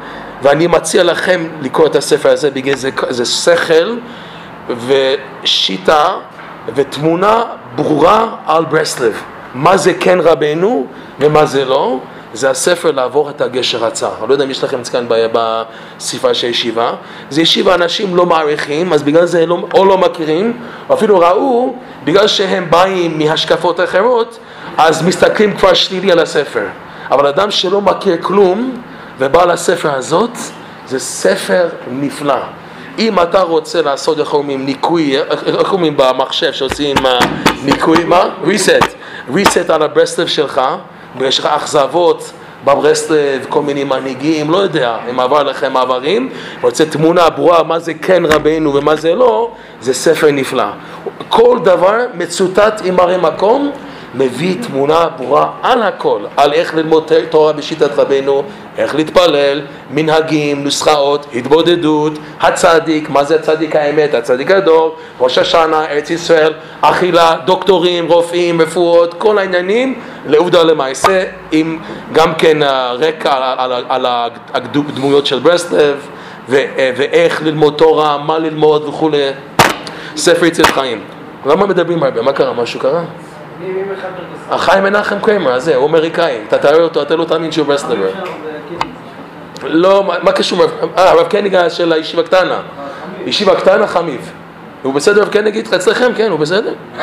ואני 0.42 0.66
מציע 0.66 1.02
לכם 1.02 1.48
לקרוא 1.62 1.86
את 1.86 1.96
הספר 1.96 2.30
הזה 2.30 2.50
בגלל 2.50 2.76
זה, 2.76 2.90
זה 3.08 3.24
שכל 3.24 3.96
ושיטה 4.86 6.14
ותמונה 6.74 7.42
ברורה 7.76 8.34
על 8.46 8.64
ברסלב. 8.64 9.22
מה 9.54 9.76
זה 9.76 9.94
כן 10.00 10.18
רבנו 10.20 10.86
ומה 11.20 11.46
זה 11.46 11.64
לא. 11.64 11.98
זה 12.34 12.50
הספר 12.50 12.90
לעבור 12.90 13.30
את 13.30 13.40
הגשר 13.40 13.84
הצר. 13.84 14.12
אני 14.20 14.28
לא 14.28 14.34
יודע 14.34 14.44
אם 14.44 14.50
יש 14.50 14.64
לכם 14.64 14.78
את 14.78 14.84
זה 14.84 14.92
כאן 14.92 15.06
בספרה 15.32 16.34
של 16.34 16.46
ישיבה. 16.46 16.92
זה 17.30 17.42
ישיבה 17.42 17.74
אנשים 17.74 18.16
לא 18.16 18.26
מעריכים, 18.26 18.92
אז 18.92 19.02
בגלל 19.02 19.26
זה 19.26 19.46
לא, 19.46 19.58
או 19.74 19.84
לא 19.84 19.98
מכירים, 19.98 20.60
או 20.88 20.94
אפילו 20.94 21.20
ראו, 21.20 21.74
בגלל 22.04 22.26
שהם 22.26 22.70
באים 22.70 23.18
מהשקפות 23.18 23.80
אחרות, 23.80 24.38
אז 24.78 25.02
מסתכלים 25.02 25.56
כבר 25.56 25.74
שלילי 25.74 26.12
על 26.12 26.18
הספר. 26.18 26.66
אבל 27.10 27.26
אדם 27.26 27.50
שלא 27.50 27.80
מכיר 27.80 28.16
כלום, 28.20 28.82
ובא 29.18 29.44
לספר 29.44 29.94
הזאת, 29.94 30.38
זה 30.86 30.98
ספר 30.98 31.68
נפלא. 31.90 32.40
אם 32.98 33.22
אתה 33.22 33.40
רוצה 33.40 33.82
לעשות, 33.82 34.18
איך 34.18 34.34
אומרים, 34.34 34.66
ניקוי, 34.66 35.18
איך 35.58 35.72
אומרים 35.72 35.96
במחשב 35.96 36.52
שעושים 36.52 36.96
אה, 37.06 37.18
ניקוי, 37.64 38.04
מה? 38.04 38.28
reset, 38.44 38.86
reset 39.34 39.72
על 39.72 39.82
הברסלב 39.82 40.26
שלך, 40.26 40.60
ויש 41.18 41.38
לך 41.38 41.46
אכזבות 41.46 42.32
בברסלב, 42.64 43.46
כל 43.48 43.62
מיני 43.62 43.84
מנהיגים, 43.84 44.50
לא 44.50 44.56
יודע, 44.56 44.96
אם 45.10 45.20
עבר 45.20 45.42
לכם 45.42 45.72
מעברים, 45.72 46.28
רוצה 46.62 46.86
תמונה 46.86 47.30
ברורה 47.30 47.62
מה 47.62 47.78
זה 47.78 47.94
כן 47.94 48.22
רבנו 48.26 48.74
ומה 48.74 48.96
זה 48.96 49.14
לא, 49.14 49.50
זה 49.80 49.94
ספר 49.94 50.30
נפלא. 50.30 50.64
כל 51.28 51.58
דבר 51.64 51.96
מצוטט 52.14 52.82
עם 52.84 53.00
הרי 53.00 53.16
מקום 53.16 53.70
מביא 54.14 54.56
תמונה 54.62 55.08
ברורה 55.16 55.50
על 55.62 55.82
הכל, 55.82 56.20
על 56.36 56.52
איך 56.52 56.74
ללמוד 56.74 57.12
תורה 57.30 57.52
בשיטת 57.52 57.98
רבנו, 57.98 58.42
איך 58.78 58.94
להתפלל, 58.94 59.60
מנהגים, 59.90 60.64
נוסחאות, 60.64 61.26
התבודדות, 61.34 62.12
הצדיק, 62.40 63.10
מה 63.10 63.24
זה 63.24 63.34
הצדיק 63.34 63.76
האמת, 63.76 64.14
הצדיק 64.14 64.50
הדור, 64.50 64.96
ראש 65.20 65.38
השנה, 65.38 65.84
ארץ 65.84 66.10
ישראל, 66.10 66.52
אכילה, 66.80 67.36
דוקטורים, 67.44 68.08
רופאים, 68.08 68.60
רפואות, 68.60 69.14
כל 69.14 69.38
העניינים 69.38 70.00
לעובדה 70.26 70.62
למעשה, 70.62 71.24
עם 71.52 71.78
גם 72.12 72.34
כן 72.34 72.58
רקע 72.98 73.32
על, 73.32 73.72
על, 73.72 73.84
על 73.88 74.06
הדמויות 74.54 75.26
של 75.26 75.38
ברסלב 75.38 76.06
ואיך 76.48 77.42
ללמוד 77.42 77.74
תורה, 77.76 78.18
מה 78.18 78.38
ללמוד 78.38 78.84
וכולי, 78.84 79.30
ספר 80.16 80.46
יציאת 80.46 80.66
חיים. 80.66 81.00
למה 81.46 81.66
מדברים 81.66 82.02
הרבה? 82.02 82.22
מה 82.22 82.32
קרה? 82.32 82.52
משהו 82.52 82.80
קרה? 82.80 83.02
החיים 84.50 84.84
מנחם 84.84 85.16
קריימר, 85.22 85.52
הזה, 85.52 85.76
הוא 85.76 85.88
אמריקאי, 85.88 86.38
אתה 86.48 86.58
תראה 86.58 86.82
אותו, 86.82 87.02
אתה 87.02 87.16
לא 87.16 87.24
תאמין 87.24 87.52
שהוא 87.52 87.66
ברסלבר. 87.66 88.10
לא, 89.62 90.04
מה 90.22 90.32
קשור? 90.32 90.64
אה, 90.98 91.10
הרב 91.10 91.28
קניג 91.28 91.68
של 91.68 91.92
הישיבה 91.92 92.22
קטנה. 92.22 92.60
ישיבה 93.26 93.54
קטנה 93.54 93.86
חמיב. 93.86 94.32
הוא 94.82 94.94
בסדר, 94.94 95.22
רב 95.22 95.28
קניג 95.28 95.56
איתך 95.56 95.72
אצלכם? 95.72 96.10
כן, 96.16 96.30
הוא 96.30 96.38
בסדר? 96.38 96.74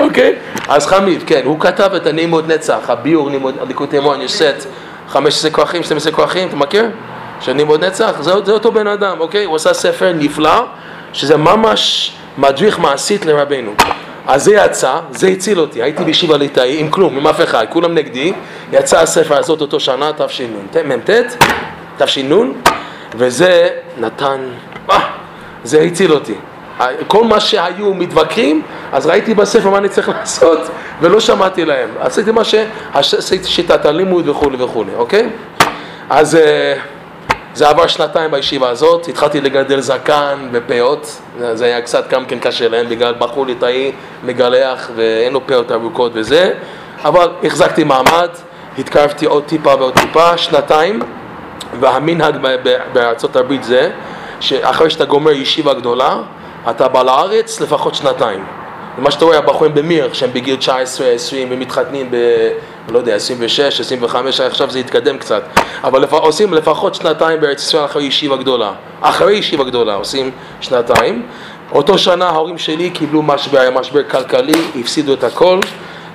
אוקיי? 0.00 0.34
אז 0.68 0.86
חמיב, 0.86 1.24
כן, 1.26 1.40
הוא 1.44 1.60
כתב 1.60 1.90
את 1.96 2.06
הנעימות 2.06 2.48
נצח, 2.48 2.78
הביור 2.88 3.30
ליקוטי 3.68 3.98
מוהן, 3.98 4.20
יש 4.20 4.32
סט 4.32 4.66
15 5.08 5.50
כרכים, 5.50 5.82
12 5.82 6.12
כרכים, 6.12 6.48
אתה 6.48 6.56
מכיר? 6.56 6.90
של 7.40 7.52
נעימות 7.52 7.80
נצח? 7.80 8.12
זה 8.20 8.32
אותו 8.32 8.72
בן 8.72 8.86
אדם, 8.86 9.20
אוקיי? 9.20 9.44
הוא 9.44 9.56
עשה 9.56 9.74
ספר 9.74 10.12
נפלא, 10.12 10.66
שזה 11.12 11.36
ממש 11.36 12.12
מדריך 12.38 12.78
מעשית 12.78 13.26
לרבנו. 13.26 13.74
אז 14.26 14.44
זה 14.44 14.54
יצא, 14.54 14.98
זה 15.10 15.28
הציל 15.28 15.60
אותי, 15.60 15.82
הייתי 15.82 16.04
בישיבה 16.04 16.36
ליטאי 16.36 16.80
עם 16.80 16.90
כלום, 16.90 17.16
עם 17.16 17.26
אף 17.26 17.40
אחד, 17.40 17.66
כולם 17.70 17.94
נגדי, 17.94 18.32
יצא 18.72 19.00
הספר 19.00 19.38
הזאת 19.38 19.60
אותו 19.60 19.80
שנה, 19.80 20.10
תשנ"ט, 20.16 21.10
תש"ן, 21.98 22.52
וזה 23.16 23.68
נתן, 23.98 24.40
אה, 24.90 25.00
זה 25.64 25.80
הציל 25.80 26.12
אותי. 26.12 26.34
כל 27.06 27.24
מה 27.24 27.40
שהיו 27.40 27.94
מתווכחים, 27.94 28.62
אז 28.92 29.06
ראיתי 29.06 29.34
בספר 29.34 29.70
מה 29.70 29.78
אני 29.78 29.88
צריך 29.88 30.08
לעשות, 30.18 30.60
ולא 31.00 31.20
שמעתי 31.20 31.64
להם. 31.64 31.88
עשיתי 32.00 32.30
מה 32.30 32.44
ש... 32.44 32.54
שיטת 33.44 33.84
הלימוד 33.84 34.28
וכולי 34.28 34.62
וכולי, 34.62 34.92
אוקיי? 34.96 35.28
אז... 36.10 36.38
זה 37.56 37.68
עבר 37.68 37.86
שנתיים 37.86 38.30
בישיבה 38.30 38.68
הזאת, 38.68 39.08
התחלתי 39.08 39.40
לגדל 39.40 39.80
זקן 39.80 40.48
ופאות, 40.52 41.20
זה 41.52 41.64
היה 41.64 41.80
קצת 41.80 42.08
גם 42.08 42.24
כן 42.24 42.38
קשה 42.38 42.68
להם 42.68 42.88
בגלל 42.88 43.14
בחור 43.18 43.46
ליטאי 43.46 43.92
מגלח 44.24 44.90
ואין 44.96 45.32
לו 45.32 45.46
פאות 45.46 45.72
ארוכות 45.72 46.12
וזה, 46.14 46.52
אבל 47.04 47.28
החזקתי 47.44 47.84
מעמד, 47.84 48.28
התקרבתי 48.78 49.26
עוד 49.26 49.44
טיפה 49.44 49.74
ועוד 49.78 49.94
טיפה, 49.94 50.38
שנתיים, 50.38 51.00
והמנהג 51.80 52.36
בארצות 52.92 53.36
הברית 53.36 53.64
זה 53.64 53.90
שאחרי 54.40 54.90
שאתה 54.90 55.04
גומר 55.04 55.30
ישיבה 55.30 55.74
גדולה, 55.74 56.16
אתה 56.70 56.88
בא 56.88 57.02
לארץ 57.02 57.60
לפחות 57.60 57.94
שנתיים. 57.94 58.44
מה 58.98 59.10
שאתה 59.10 59.24
רואה, 59.24 59.38
הבחורים 59.38 59.74
במיר, 59.74 60.12
שהם 60.12 60.30
בגיל 60.32 60.56
19, 60.56 61.08
20, 61.08 61.52
הם 61.52 61.60
מתחתנים 61.60 62.10
ב... 62.10 62.16
לא 62.88 62.98
יודע, 62.98 63.14
26, 63.14 63.80
25, 63.80 64.40
עכשיו 64.40 64.70
זה 64.70 64.78
יתקדם 64.78 65.18
קצת, 65.18 65.42
אבל 65.84 66.02
לפ... 66.02 66.12
עושים 66.12 66.54
לפחות 66.54 66.94
שנתיים 66.94 67.40
בארץ 67.40 67.62
ישראל 67.62 67.84
אחרי 67.84 68.04
ישיבה 68.04 68.36
גדולה. 68.36 68.72
אחרי 69.00 69.34
ישיבה 69.34 69.64
גדולה 69.64 69.94
עושים 69.94 70.30
שנתיים. 70.60 71.22
אותו 71.72 71.98
שנה 71.98 72.28
ההורים 72.28 72.58
שלי 72.58 72.90
קיבלו 72.90 73.22
משבר, 73.22 73.58
היה 73.58 73.70
משבר 73.70 74.02
כלכלי, 74.02 74.62
הפסידו 74.80 75.12
את 75.12 75.24
הכל, 75.24 75.60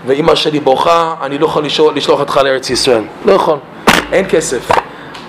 ואימא 0.06 0.36
שלי 0.36 0.60
בוכה, 0.60 1.16
אני 1.22 1.38
לא 1.38 1.46
יכול 1.46 1.66
לשלוח, 1.66 1.94
לשלוח 1.96 2.20
אותך 2.20 2.38
לארץ 2.44 2.70
ישראל. 2.70 3.04
לא 3.26 3.34
יכול, 3.34 3.58
אין 4.12 4.26
כסף. 4.30 4.72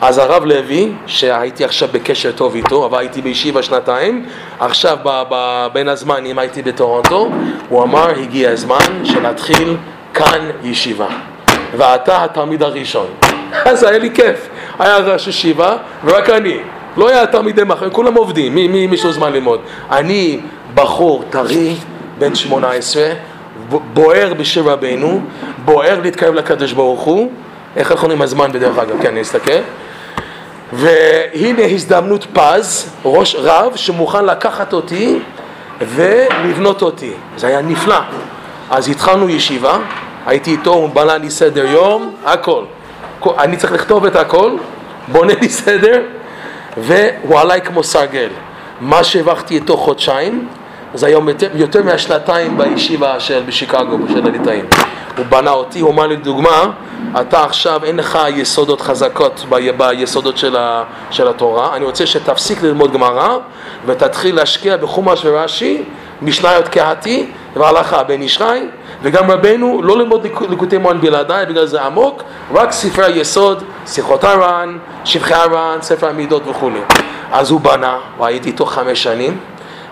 אז 0.01 0.19
הרב 0.19 0.45
לוי, 0.45 0.93
שהייתי 1.07 1.65
עכשיו 1.65 1.89
בקשר 1.93 2.33
טוב 2.33 2.55
איתו, 2.55 2.87
אבל 2.87 2.99
הייתי 2.99 3.23
בישיבה 3.23 3.63
שנתיים, 3.63 4.27
עכשיו 4.59 4.97
ב, 5.03 5.23
ב, 5.31 5.67
בין 5.73 5.89
הזמנים 5.89 6.39
הייתי 6.39 6.63
בטורונטו, 6.63 7.31
הוא 7.69 7.83
אמר, 7.83 8.09
הגיע 8.09 8.51
הזמן 8.51 9.05
שנתחיל 9.05 9.77
כאן 10.15 10.51
ישיבה. 10.63 11.09
ואתה 11.77 12.25
התלמיד 12.25 12.63
הראשון. 12.63 13.07
אז 13.65 13.83
היה 13.83 13.99
לי 13.99 14.11
כיף, 14.15 14.49
היה 14.79 14.99
ראש 14.99 15.27
ישיבה 15.27 15.77
ורק 16.05 16.31
אני. 16.31 16.59
לא 16.97 17.09
היה 17.09 17.27
תלמידי 17.27 17.63
מחר, 17.67 17.91
כולם 17.91 18.15
עובדים, 18.15 18.55
מי, 18.55 18.69
מי, 18.69 18.89
יש 18.93 19.05
לו 19.05 19.13
זמן 19.13 19.33
ללמוד? 19.33 19.61
אני 19.91 20.41
בחור 20.75 21.25
טרי, 21.31 21.75
בן 22.19 22.35
18, 22.35 23.03
בוער 23.69 24.35
בשיר 24.35 24.71
רבנו, 24.71 25.21
בוער 25.65 26.01
להתקרב 26.01 26.35
לקדוש 26.35 26.73
ברוך 26.73 27.01
הוא, 27.01 27.31
איך 27.77 27.93
אנחנו 27.93 28.11
עם 28.11 28.23
הזמן 28.23 28.53
בדרך 28.53 28.79
אגב, 28.79 29.03
כן, 29.03 29.09
אני 29.09 29.23
אסתכל. 29.23 29.61
והנה 30.73 31.65
הזדמנות 31.65 32.27
פז, 32.33 32.91
ראש 33.05 33.37
רב 33.39 33.77
שמוכן 33.77 34.25
לקחת 34.25 34.73
אותי 34.73 35.19
ולבנות 35.81 36.83
אותי. 36.83 37.13
זה 37.37 37.47
היה 37.47 37.63
נפלא. 37.63 37.99
אז 38.71 38.89
התחלנו 38.89 39.29
ישיבה, 39.29 39.79
הייתי 40.27 40.51
איתו, 40.51 40.73
הוא 40.73 40.91
בנה 40.91 41.19
לי 41.19 41.31
סדר 41.31 41.67
יום, 41.67 42.15
הכל. 42.25 42.65
אני 43.39 43.57
צריך 43.57 43.73
לכתוב 43.73 44.05
את 44.05 44.17
הכל, 44.17 44.53
בונה 45.09 45.33
לי 45.41 45.49
סדר, 45.49 46.03
והוא 46.77 47.39
עליי 47.39 47.61
כמו 47.61 47.83
סרגל. 47.83 48.29
מה 48.81 49.05
שהרווחתי 49.05 49.55
איתו 49.55 49.77
חודשיים, 49.77 50.49
זה 50.95 51.07
היום 51.07 51.29
יותר, 51.29 51.49
יותר 51.55 51.83
מהשנתיים 51.83 52.59
בישיבה 52.59 53.21
של 53.21 53.43
בשיקגו, 53.47 53.97
של 54.09 54.27
הליטאים. 54.27 54.65
הוא 55.17 55.27
בנה 55.29 55.51
אותי, 55.51 55.81
הוא 55.81 55.91
אמר 55.91 56.07
לי 56.07 56.17
דוגמה, 56.17 56.71
אתה 57.21 57.45
עכשיו 57.45 57.85
אין 57.85 57.97
לך 57.97 58.19
יסודות 58.35 58.81
חזקות 58.81 59.45
ב, 59.49 59.71
ביסודות 59.77 60.39
של, 60.39 60.57
ה, 60.57 60.85
של 61.11 61.29
התורה, 61.29 61.77
אני 61.77 61.85
רוצה 61.85 62.07
שתפסיק 62.07 62.63
ללמוד 62.63 62.93
גמרא 62.93 63.37
ותתחיל 63.87 64.37
להשקיע 64.37 64.77
בחומש 64.77 65.21
ורש"י, 65.25 65.83
משניות 66.23 66.69
קהתי 66.69 67.27
והלכה 67.55 68.03
בן 68.03 68.23
ישחי, 68.23 68.61
וגם 69.03 69.31
רבנו 69.31 69.83
לא 69.83 69.99
ללמוד 69.99 70.27
ליקוטי 70.49 70.79
מוהן 70.79 71.01
בלעדיי 71.01 71.47
בגלל 71.47 71.67
זה 71.67 71.83
עמוק, 71.83 72.23
רק 72.53 72.73
ספרי 72.73 73.05
היסוד, 73.05 73.63
שיחות 73.87 74.25
הר"ן, 74.25 74.79
שבחי 75.05 75.35
הר"ן, 75.35 75.79
ספר 75.81 76.09
המידות 76.09 76.43
וכולי. 76.47 76.81
אז 77.33 77.51
הוא 77.51 77.61
בנה, 77.61 77.99
והייתי 78.19 78.49
איתו 78.49 78.67
חמש 78.67 79.03
שנים, 79.03 79.39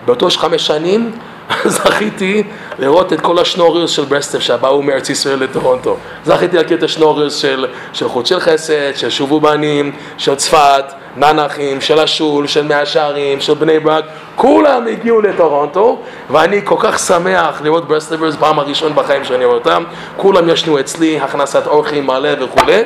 באותו 0.07 0.29
חמש 0.31 0.67
שנים 0.67 1.13
זכיתי 1.65 2.43
לראות 2.79 3.13
את 3.13 3.21
כל 3.21 3.39
השנוריוס 3.39 3.91
של 3.91 4.05
ברסטב 4.05 4.41
שבאו 4.41 4.83
מארץ 4.83 5.11
ישראל 5.11 5.39
לטורונטו. 5.39 5.97
זכיתי 6.25 6.57
להכיר 6.57 6.79
את 6.79 6.83
השנוריוס 6.83 7.37
של, 7.37 7.67
של 7.93 8.09
חוט 8.09 8.27
של 8.27 8.41
חסד, 8.41 8.97
של 8.97 9.11
שובו 9.11 9.41
בנים, 9.41 9.93
של 10.19 10.35
צפת, 10.35 10.85
ננחים, 11.17 11.81
של 11.81 11.99
השול, 11.99 12.47
של 12.47 12.67
מאה 12.67 12.87
שערים, 12.87 13.41
של 13.41 13.55
בני 13.55 13.79
ברק, 13.79 14.05
כולם 14.37 14.87
הגיעו 14.87 15.21
לטורונטו 15.21 15.99
ואני 16.31 16.61
כל 16.65 16.77
כך 16.79 16.99
שמח 16.99 17.61
לראות 17.63 17.89
ברסטברס 17.89 18.37
פעם 18.37 18.59
הראשון 18.59 18.95
בחיים 18.95 19.25
שאני 19.25 19.45
רואה 19.45 19.57
אותם, 19.57 19.85
כולם 20.17 20.49
ישנו 20.49 20.81
אצלי, 20.81 21.21
הכנסת 21.21 21.67
אורחים 21.67 22.07
מלא 22.07 22.45
וכולי. 22.45 22.83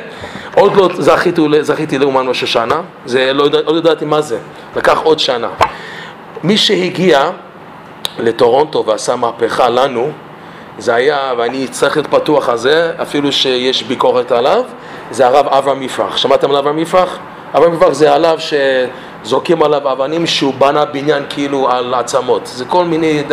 עוד 0.55 0.75
לא 0.75 0.89
זכיתי, 0.99 1.41
זכיתי 1.61 1.97
לאומן 1.97 2.27
ראש 2.27 2.43
השנה, 2.43 2.81
זה 3.05 3.33
לא, 3.33 3.45
לא 3.65 3.77
ידעתי 3.77 4.05
מה 4.05 4.21
זה, 4.21 4.37
לקח 4.75 4.99
עוד 5.03 5.19
שנה. 5.19 5.49
מי 6.43 6.57
שהגיע 6.57 7.29
לטורונטו 8.19 8.83
ועשה 8.85 9.15
מהפכה 9.15 9.69
לנו, 9.69 10.11
זה 10.77 10.95
היה, 10.95 11.33
ואני 11.37 11.67
צריך 11.67 11.97
להיות 11.97 12.07
פתוח 12.07 12.49
על 12.49 12.57
זה, 12.57 12.91
אפילו 13.01 13.31
שיש 13.31 13.83
ביקורת 13.83 14.31
עליו, 14.31 14.63
זה 15.11 15.27
הרב 15.27 15.47
אברהם 15.47 15.81
יפרח. 15.81 16.17
שמעתם 16.17 16.49
על 16.51 16.57
אברהם 16.57 16.79
יפרח? 16.79 17.19
אברהם 17.57 17.73
יפרח 17.73 17.93
זה 17.93 18.13
עליו 18.13 18.37
שזורקים 19.23 19.63
עליו 19.63 19.91
אבנים 19.91 20.25
שהוא 20.25 20.53
בנה 20.53 20.85
בניין 20.85 21.23
כאילו 21.29 21.71
על 21.71 21.93
עצמות. 21.93 22.45
זה 22.45 22.65
כל 22.65 22.85
מיני, 22.85 23.23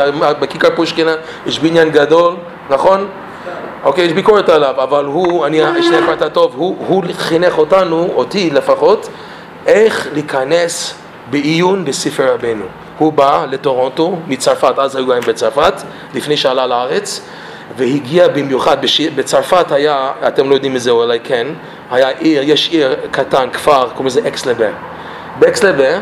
בכיכר 0.40 0.68
פושקינה 0.76 1.14
יש 1.46 1.58
בניין 1.58 1.90
גדול, 1.90 2.36
נכון? 2.70 3.08
אוקיי, 3.84 4.04
יש 4.04 4.12
ביקורת 4.12 4.48
עליו, 4.48 4.74
אבל 4.82 5.04
הוא, 5.04 5.46
אני 5.46 5.60
שני 5.82 6.06
פרטה 6.06 6.28
טוב, 6.28 6.52
הוא, 6.56 6.76
הוא 6.88 7.04
חינך 7.12 7.58
אותנו, 7.58 8.08
אותי 8.14 8.50
לפחות, 8.50 9.08
איך 9.66 10.08
להיכנס 10.12 10.94
בעיון 11.30 11.84
בספר 11.84 12.34
רבנו. 12.34 12.64
הוא 12.98 13.12
בא 13.12 13.46
לטורונטו 13.50 14.16
מצרפת, 14.26 14.74
אז 14.78 14.96
היו 14.96 15.06
גרים 15.06 15.22
בצרפת, 15.26 15.74
לפני 16.14 16.36
שעלה 16.36 16.66
לארץ, 16.66 17.20
והגיע 17.76 18.28
במיוחד. 18.28 18.76
בצרפת 19.14 19.72
היה, 19.72 20.10
אתם 20.28 20.50
לא 20.50 20.54
יודעים 20.54 20.74
מזה 20.74 20.90
אולי 20.90 21.20
כן, 21.24 21.46
היה 21.90 22.08
עיר, 22.08 22.42
יש 22.44 22.68
עיר 22.68 22.94
קטן, 23.10 23.48
כפר, 23.52 23.88
קוראים 23.88 24.06
לזה 24.06 24.20
אקסלבר. 24.28 24.70
באקסלבר 25.38 25.98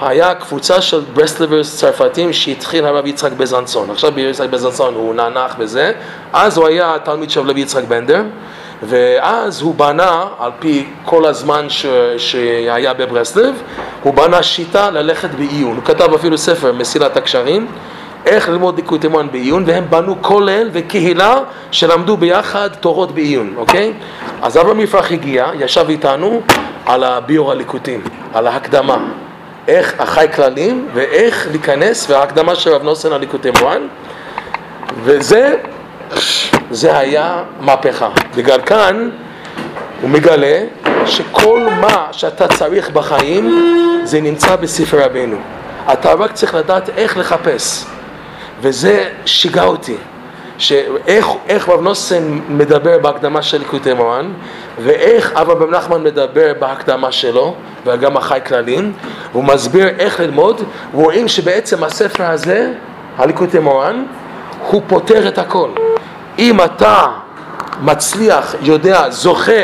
היה 0.00 0.34
קבוצה 0.34 0.80
של 0.80 1.00
ברסלברס 1.14 1.76
צרפתים 1.76 2.32
שהתחיל 2.32 2.86
הרב 2.86 3.06
יצחק 3.06 3.32
בזנסון. 3.32 3.90
עכשיו 3.90 4.18
יצחק 4.20 4.48
בזנסון 4.48 4.94
הוא 4.94 5.14
נענך 5.14 5.56
בזה, 5.58 5.92
אז 6.32 6.56
הוא 6.58 6.66
היה 6.66 6.96
תלמיד 7.04 7.30
של 7.30 7.50
רבי 7.50 7.60
יצחק 7.60 7.84
בנדר. 7.84 8.22
ואז 8.82 9.60
הוא 9.60 9.74
בנה, 9.74 10.24
על 10.38 10.50
פי 10.58 10.86
כל 11.04 11.26
הזמן 11.26 11.66
ש... 11.68 11.86
שהיה 12.16 12.94
בברסלב, 12.94 13.54
הוא 14.02 14.14
בנה 14.14 14.42
שיטה 14.42 14.90
ללכת 14.90 15.30
בעיון. 15.30 15.76
הוא 15.76 15.84
כתב 15.84 16.14
אפילו 16.14 16.38
ספר, 16.38 16.72
מסילת 16.72 17.16
הקשרים, 17.16 17.66
איך 18.28 18.48
ללמוד 18.48 18.76
ליקוד 18.76 19.00
תימן 19.00 19.26
בעיון, 19.32 19.64
והם 19.66 19.84
בנו 19.90 20.22
כולל 20.22 20.70
וקהילה 20.72 21.38
שלמדו 21.70 22.16
ביחד 22.16 22.68
תורות 22.80 23.14
בעיון, 23.14 23.54
אוקיי? 23.56 23.92
אז 24.42 24.56
אברהם 24.56 24.80
יפרח 24.80 25.12
הגיע, 25.12 25.50
ישב 25.58 25.88
איתנו 25.88 26.40
על 26.86 27.04
הביור 27.04 27.52
הליקוטים, 27.52 28.00
על 28.34 28.46
ההקדמה. 28.46 28.98
איך 29.68 29.94
החי 29.98 30.26
כללים 30.34 30.88
ואיך 30.94 31.48
להיכנס, 31.50 32.10
וההקדמה 32.10 32.54
של 32.54 32.70
רב 32.70 32.82
נוסן 32.82 33.12
על 33.12 33.20
ליקוטי 33.20 33.48
מוהן, 33.60 33.82
וזה 35.02 35.56
זה 36.70 36.98
היה 36.98 37.42
מהפכה. 37.60 38.08
בגלל 38.36 38.60
כאן 38.60 39.10
הוא 40.02 40.10
מגלה 40.10 40.64
שכל 41.06 41.66
מה 41.80 42.06
שאתה 42.12 42.48
צריך 42.48 42.90
בחיים 42.90 43.74
זה 44.04 44.20
נמצא 44.20 44.56
בספר 44.56 45.04
רבינו. 45.04 45.36
אתה 45.92 46.12
רק 46.12 46.32
צריך 46.32 46.54
לדעת 46.54 46.90
איך 46.96 47.16
לחפש. 47.16 47.84
וזה 48.60 49.08
שיגע 49.24 49.64
אותי. 49.64 49.96
שאיך 50.58 51.68
רב 51.68 51.80
נוסן 51.80 52.38
מדבר 52.48 52.98
בהקדמה 52.98 53.42
של 53.42 53.58
ליקוטי 53.58 53.92
מוהר"ן 53.92 54.32
ואיך 54.78 55.32
אברהם 55.32 55.58
בן 55.58 55.70
נחמן 55.70 56.02
מדבר 56.02 56.52
בהקדמה 56.58 57.12
שלו 57.12 57.54
וגם 57.86 58.16
החי 58.16 58.40
כללים 58.46 58.92
והוא 59.32 59.44
מסביר 59.44 59.88
איך 59.98 60.20
ללמוד 60.20 60.62
ורואים 60.94 61.28
שבעצם 61.28 61.84
הספר 61.84 62.24
הזה, 62.24 62.72
הליקוטי 63.18 63.58
מוהר"ן, 63.58 64.04
הוא 64.70 64.82
פותר 64.86 65.28
את 65.28 65.38
הכל 65.38 65.68
אם 66.38 66.60
אתה 66.64 67.06
מצליח, 67.82 68.54
יודע, 68.60 69.10
זוכה 69.10 69.62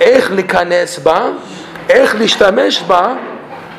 איך 0.00 0.32
להיכנס 0.32 0.98
בה, 0.98 1.26
איך 1.88 2.14
להשתמש 2.14 2.82
בה, 2.82 3.14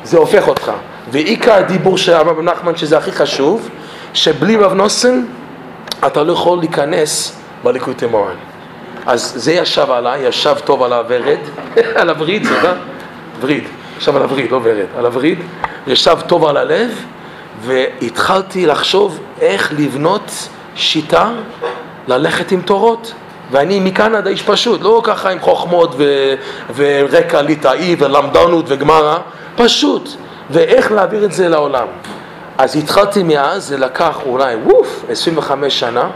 זה 0.04 0.18
הופך 0.18 0.48
אותך. 0.48 0.72
ועיקר 1.12 1.54
הדיבור 1.54 1.98
של 1.98 2.14
הרב 2.14 2.42
נחמן, 2.42 2.76
שזה 2.76 2.98
הכי 2.98 3.12
חשוב, 3.12 3.70
שבלי 4.16 4.56
רב 4.56 4.74
נוסן 4.74 5.26
אתה 6.08 6.24
לא 6.24 6.34
יכול 6.34 6.60
להיכנס 6.60 7.40
בליקוטי 7.64 8.06
מורן. 8.06 8.36
אז 9.06 9.34
זה 9.36 9.54
ישב 9.54 9.92
עליי, 9.92 10.28
ישב 10.28 10.56
טוב 10.66 10.84
על 10.84 10.94
הוורד, 10.94 11.40
על 12.00 12.10
הווריד, 12.10 12.46
סליחה, 12.46 12.74
וריד, 13.40 13.64
ישב 13.98 14.16
על 14.16 14.22
הווריד, 14.22 14.52
לא 14.52 14.60
ורד, 14.64 14.86
על 14.98 15.06
הווריד, 15.06 15.40
ישב 15.88 16.18
טוב 16.28 16.46
על 16.46 16.58
הלב, 16.58 17.06
והתחלתי 17.62 18.66
לחשוב 18.66 19.20
איך 19.42 19.74
לבנות 19.78 20.32
שיטה 20.76 21.32
ללכת 22.08 22.52
עם 22.52 22.62
תורות. 22.62 23.14
ואני 23.52 23.80
מקנדה 23.80 24.30
איש 24.30 24.44
פשוט, 24.44 24.82
לא 24.82 25.02
ככה 25.04 25.30
עם 25.30 25.40
חוכמות 25.40 25.96
ו- 25.98 26.34
ורקע 26.76 27.42
ליטאי 27.42 27.96
ולמדנות 28.00 28.66
וגמרא, 28.68 29.18
פשוט. 29.56 30.10
ואיך 30.50 30.92
להעביר 30.92 31.26
את 31.26 31.32
זה 31.32 31.50
לעולם. 31.50 31.88
אז 32.58 32.76
התחלתי 32.76 33.24
מאז, 33.24 33.68
זה 33.68 33.78
לקח 33.78 34.18
אולי, 34.26 34.56
ווף, 34.56 35.06
25 35.10 35.80
שנה, 35.80 36.10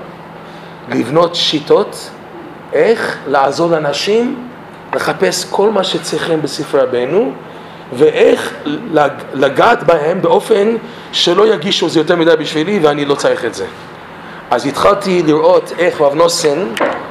לבנות 0.90 1.36
שיטות 1.36 2.10
איך 2.74 3.18
לעזור 3.28 3.72
לאנשים 3.72 4.48
לחפש 4.96 5.46
כל 5.46 5.70
מה 5.70 5.84
שצריכים 5.84 6.42
בספרי 6.42 6.82
רבנו 6.82 7.32
ואיך 7.94 8.54
לגעת 9.34 9.84
בהם 9.84 10.22
באופן 10.22 10.76
שלא 11.12 11.54
יגישו 11.54 11.90
זה 11.90 12.00
יותר 12.00 12.16
מדי 12.16 12.36
בשבילי 12.40 12.80
ואני 12.80 13.06
לא 13.06 13.16
צריך 13.16 13.46
את 13.46 13.54
זה. 13.54 13.66
אז 14.52 14.66
התחלתי 14.66 15.24
לראות 15.24 15.72
איך 15.78 16.02
רב 16.02 16.16
נוסן, 16.16 16.68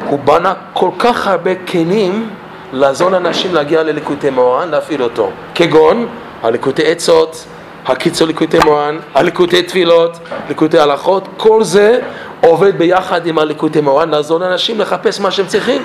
הוא 0.07 0.19
בנה 0.19 0.55
כל 0.73 0.91
כך 0.99 1.27
הרבה 1.27 1.55
כלים 1.55 2.31
לעזור 2.73 3.11
לאנשים 3.11 3.55
להגיע 3.55 3.83
לליקוטי 3.83 4.31
מורן, 4.31 4.69
להפעיל 4.69 5.03
אותו. 5.03 5.31
כגון 5.55 6.07
הליקוטי 6.43 6.83
עצות, 6.87 7.45
הקיצור 7.89 8.27
ליקוטי 8.27 8.59
מורן, 8.65 8.99
הליקוטי 9.15 9.63
תפילות, 9.63 10.19
ליקוטי 10.49 10.79
הלכות, 10.79 11.29
כל 11.37 11.65
זה 11.65 12.01
עובד 12.41 12.79
ביחד 12.79 13.27
עם 13.27 13.39
הליקוטי 13.39 13.81
מורן 13.81 14.09
לעזור 14.09 14.41
לאנשים 14.41 14.81
לחפש 14.81 15.21
מה 15.21 15.31
שהם 15.31 15.47
צריכים, 15.47 15.83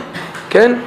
כן? 0.49 0.79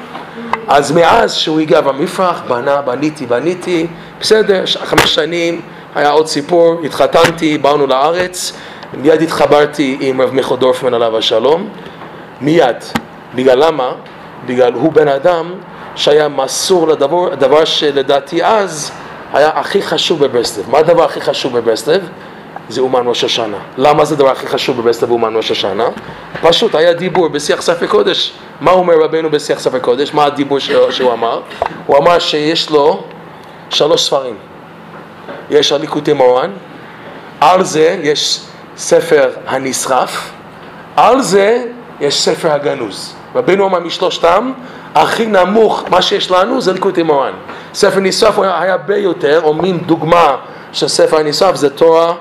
אז 0.69 0.93
מאז 0.93 1.35
שהוא 1.35 1.61
הגיע 1.61 1.81
במפרח, 1.81 2.43
בנה, 2.49 2.83
בניתי, 2.83 3.27
בניתי, 3.27 3.87
בסדר, 4.21 4.65
חמש 4.67 5.15
שנים, 5.15 5.61
היה 5.95 6.11
עוד 6.11 6.27
סיפור, 6.27 6.81
התחתנתי, 6.85 7.59
באנו 7.59 7.87
לארץ, 7.87 8.53
מיד 8.95 9.23
התחברתי 9.23 9.99
עם 10.01 10.21
רב 10.21 10.35
מיכו 10.35 10.57
דורפמן 10.57 10.95
עליו 10.95 11.17
השלום, 11.19 11.69
מיד. 12.41 12.77
בגלל 13.35 13.65
למה? 13.67 13.93
בגלל 14.47 14.73
הוא 14.73 14.93
בן 14.93 15.09
אדם 15.09 15.53
שהיה 15.95 16.29
מסור 16.29 16.89
לדבר, 16.89 17.35
דבר 17.35 17.65
שלדעתי 17.65 18.45
אז 18.45 18.93
היה 19.33 19.51
הכי 19.55 19.83
חשוב 19.83 20.25
בברסלב. 20.25 20.71
מה 20.71 20.79
הדבר 20.79 21.05
הכי 21.05 21.21
חשוב 21.21 21.59
בברסלב? 21.59 22.09
זה 22.69 22.81
אומן 22.81 23.03
ראש 23.07 23.25
השנה. 23.25 23.57
למה 23.77 24.05
זה 24.05 24.15
הדבר 24.15 24.31
הכי 24.31 24.47
חשוב 24.47 24.81
בברסלב 24.81 25.11
אומן 25.11 25.37
ראש 25.37 25.51
השנה? 25.51 25.87
פשוט 26.43 26.75
היה 26.75 26.93
דיבור 26.93 27.29
בשיח 27.29 27.63
ספר 27.63 27.87
קודש. 27.87 28.33
מה 28.61 28.71
אומר 28.71 28.95
רבנו 28.95 29.31
בשיח 29.31 29.59
ספר 29.59 29.79
קודש? 29.79 30.15
מה 30.15 30.25
הדיבור 30.25 30.59
שהוא 30.91 31.13
אמר? 31.13 31.41
הוא 31.87 31.97
אמר 31.97 32.19
שיש 32.19 32.71
לו 32.71 33.05
שלוש 33.71 34.05
ספרים. 34.05 34.37
יש 35.51 35.73
הליקוטי 35.73 36.13
מורן, 36.13 36.51
על 37.41 37.65
זה 37.65 37.99
יש 38.03 38.41
ספר 38.77 39.31
הנשרף, 39.47 40.31
על 40.97 41.23
זה 41.23 41.65
יש 42.01 42.21
ספר 42.21 42.53
הגנוז. 42.53 43.16
רבנו 43.37 43.67
אמר 43.67 43.81
משלושתם, 43.81 44.53
הכי 44.95 45.27
נמוך 45.27 45.85
מה 45.91 46.03
שיש 46.03 46.31
לנו 46.31 46.61
זה 46.61 46.73
ליקוטי 46.73 47.03
מורן. 47.03 47.33
ספר 47.75 48.01
נשרף 48.01 48.39
היה 48.39 48.73
הרבה 48.73 48.97
יותר, 48.97 49.41
או 49.45 49.55
מין 49.55 49.79
דוגמה 49.79 50.37
של 50.73 50.89
ספר 50.89 51.19
הנשרף 51.19 51.57
זה 51.57 51.71
תורה 51.71 52.15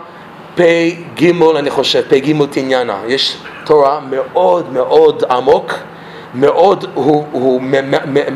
פ"ג 0.55 1.31
אני 1.59 1.69
חושב, 1.69 2.01
פ"ג 2.09 2.45
תניאנה. 2.45 2.97
יש 3.07 3.37
תורה 3.63 3.99
מאוד 4.09 4.73
מאוד 4.73 5.23
עמוק. 5.29 5.73
מאוד, 6.37 6.85
הוא, 6.93 7.25
הוא 7.31 7.61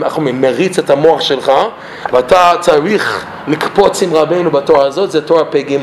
איך 0.05 0.17
אומרים, 0.17 0.41
מריץ 0.41 0.79
את 0.79 0.89
המוח 0.89 1.21
שלך 1.21 1.51
ואתה 2.11 2.53
צריך 2.59 3.25
לקפוץ 3.47 4.03
עם 4.03 4.13
רבנו 4.13 4.51
בתורה 4.51 4.85
הזאת, 4.85 5.11
זה 5.11 5.21
תורה 5.21 5.45
פ"ג 5.45 5.77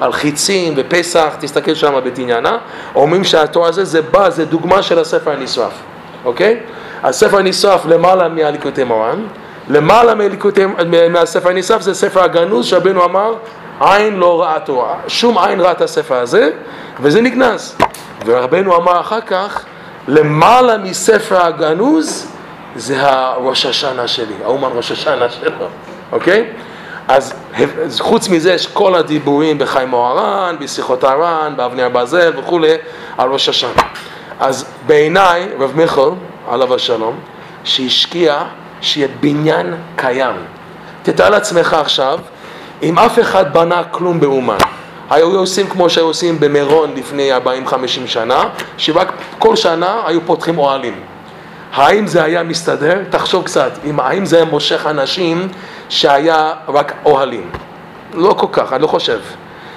על 0.00 0.12
חיצים 0.12 0.74
ופסח, 0.76 1.36
תסתכל 1.40 1.74
שם 1.74 2.00
בתניאנה, 2.04 2.58
אומרים 2.94 3.24
שהתורה 3.24 3.68
הזה 3.68 3.84
זה 3.84 4.02
בא, 4.02 4.30
זה 4.30 4.44
דוגמה 4.44 4.82
של 4.82 4.98
הספר 4.98 5.30
הנשרף, 5.30 5.72
אוקיי? 6.24 6.60
הספר 7.02 7.38
הנשרף 7.38 7.86
למעלה 7.86 8.28
מהליקוטי 8.28 8.84
מורן, 8.84 9.26
למעלה 9.68 10.14
מהספר 11.10 11.48
הנשרף 11.48 11.82
זה 11.82 11.94
ספר 11.94 12.22
הגנוז 12.22 12.66
שרבנו 12.66 13.04
אמר 13.04 13.34
עין 13.80 14.16
לא 14.16 14.42
ראה 14.42 14.60
תורה, 14.60 14.94
שום 15.08 15.38
עין 15.38 15.60
ראה 15.60 15.72
את 15.72 15.80
הספר 15.80 16.14
הזה 16.14 16.50
וזה 17.00 17.20
נגנז 17.20 17.76
ורבנו 18.26 18.76
אמר 18.76 19.00
אחר 19.00 19.20
כך 19.20 19.64
למעלה 20.08 20.78
מספר 20.78 21.42
הגנוז 21.42 22.30
זה 22.76 22.96
הראש 23.00 23.66
השנה 23.66 24.08
שלי, 24.08 24.34
האומן 24.44 24.68
ראש 24.74 24.92
השנה 24.92 25.30
שלו, 25.30 25.66
אוקיי? 26.12 26.44
אז 27.08 27.34
חוץ 28.00 28.28
מזה 28.28 28.52
יש 28.52 28.66
כל 28.66 28.94
הדיבורים 28.94 29.58
בחיים 29.58 29.88
מוהר"ן, 29.88 30.56
בשיחות 30.60 31.04
הר"ן, 31.04 31.52
באבנר 31.56 31.88
ברזל 31.88 32.32
וכולי, 32.38 32.74
על 33.18 33.28
ראש 33.30 33.48
השנה. 33.48 33.82
אז 34.40 34.64
בעיניי, 34.86 35.48
רב 35.58 35.72
מיכול, 35.76 36.12
עליו 36.48 36.74
השלום, 36.74 37.18
שהשקיע 37.64 38.42
שיהיה 38.80 39.08
בניין 39.20 39.74
קיים. 39.96 40.36
תתאר 41.02 41.30
לעצמך 41.30 41.74
עכשיו, 41.74 42.18
אם 42.82 42.98
אף 42.98 43.18
אחד 43.18 43.52
בנה 43.52 43.82
כלום 43.90 44.20
באומן, 44.20 44.56
היו 45.10 45.38
עושים 45.38 45.66
כמו 45.66 45.90
שהיו 45.90 46.06
עושים 46.06 46.40
במירון 46.40 46.94
לפני 46.96 47.36
40-50 47.36 47.38
שנה, 48.06 48.44
שרק 48.76 49.12
כל 49.38 49.56
שנה 49.56 50.02
היו 50.06 50.20
פותחים 50.26 50.58
אוהלים. 50.58 51.00
האם 51.72 52.06
זה 52.06 52.24
היה 52.24 52.42
מסתדר? 52.42 52.98
תחשוב 53.10 53.44
קצת, 53.44 53.72
אם, 53.84 54.00
האם 54.00 54.24
זה 54.24 54.36
היה 54.36 54.44
מושך 54.44 54.86
אנשים 54.86 55.48
שהיה 55.88 56.52
רק 56.68 56.92
אוהלים? 57.04 57.50
לא 58.14 58.34
כל 58.38 58.46
כך, 58.52 58.72
אני 58.72 58.82
לא 58.82 58.86
חושב. 58.86 59.18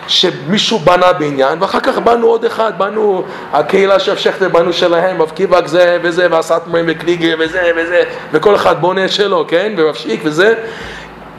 שמישהו 0.08 0.80
בנה 0.80 1.14
בניין, 1.14 1.62
ואחר 1.62 1.80
כך 1.80 1.98
בנו 1.98 2.28
עוד 2.28 2.46
אחד, 2.46 2.72
בנו, 2.78 3.24
הקהילה 3.54 4.00
של 4.00 4.18
שכטר 4.18 4.50
בנו 4.50 4.74
שלהם, 4.74 5.22
רב 5.22 5.30
קיבק 5.30 5.68
זה 5.68 5.98
וזה, 6.02 6.28
והסטמרים 6.32 6.86
וקליגר 6.88 7.36
וזה 7.40 7.72
וזה, 7.78 8.04
וכל 8.32 8.56
אחד 8.56 8.82
בונה 8.82 9.08
שלו, 9.08 9.46
כן? 9.48 9.74
ורב 9.78 9.96
שיק 9.96 10.22
וזה. 10.24 10.54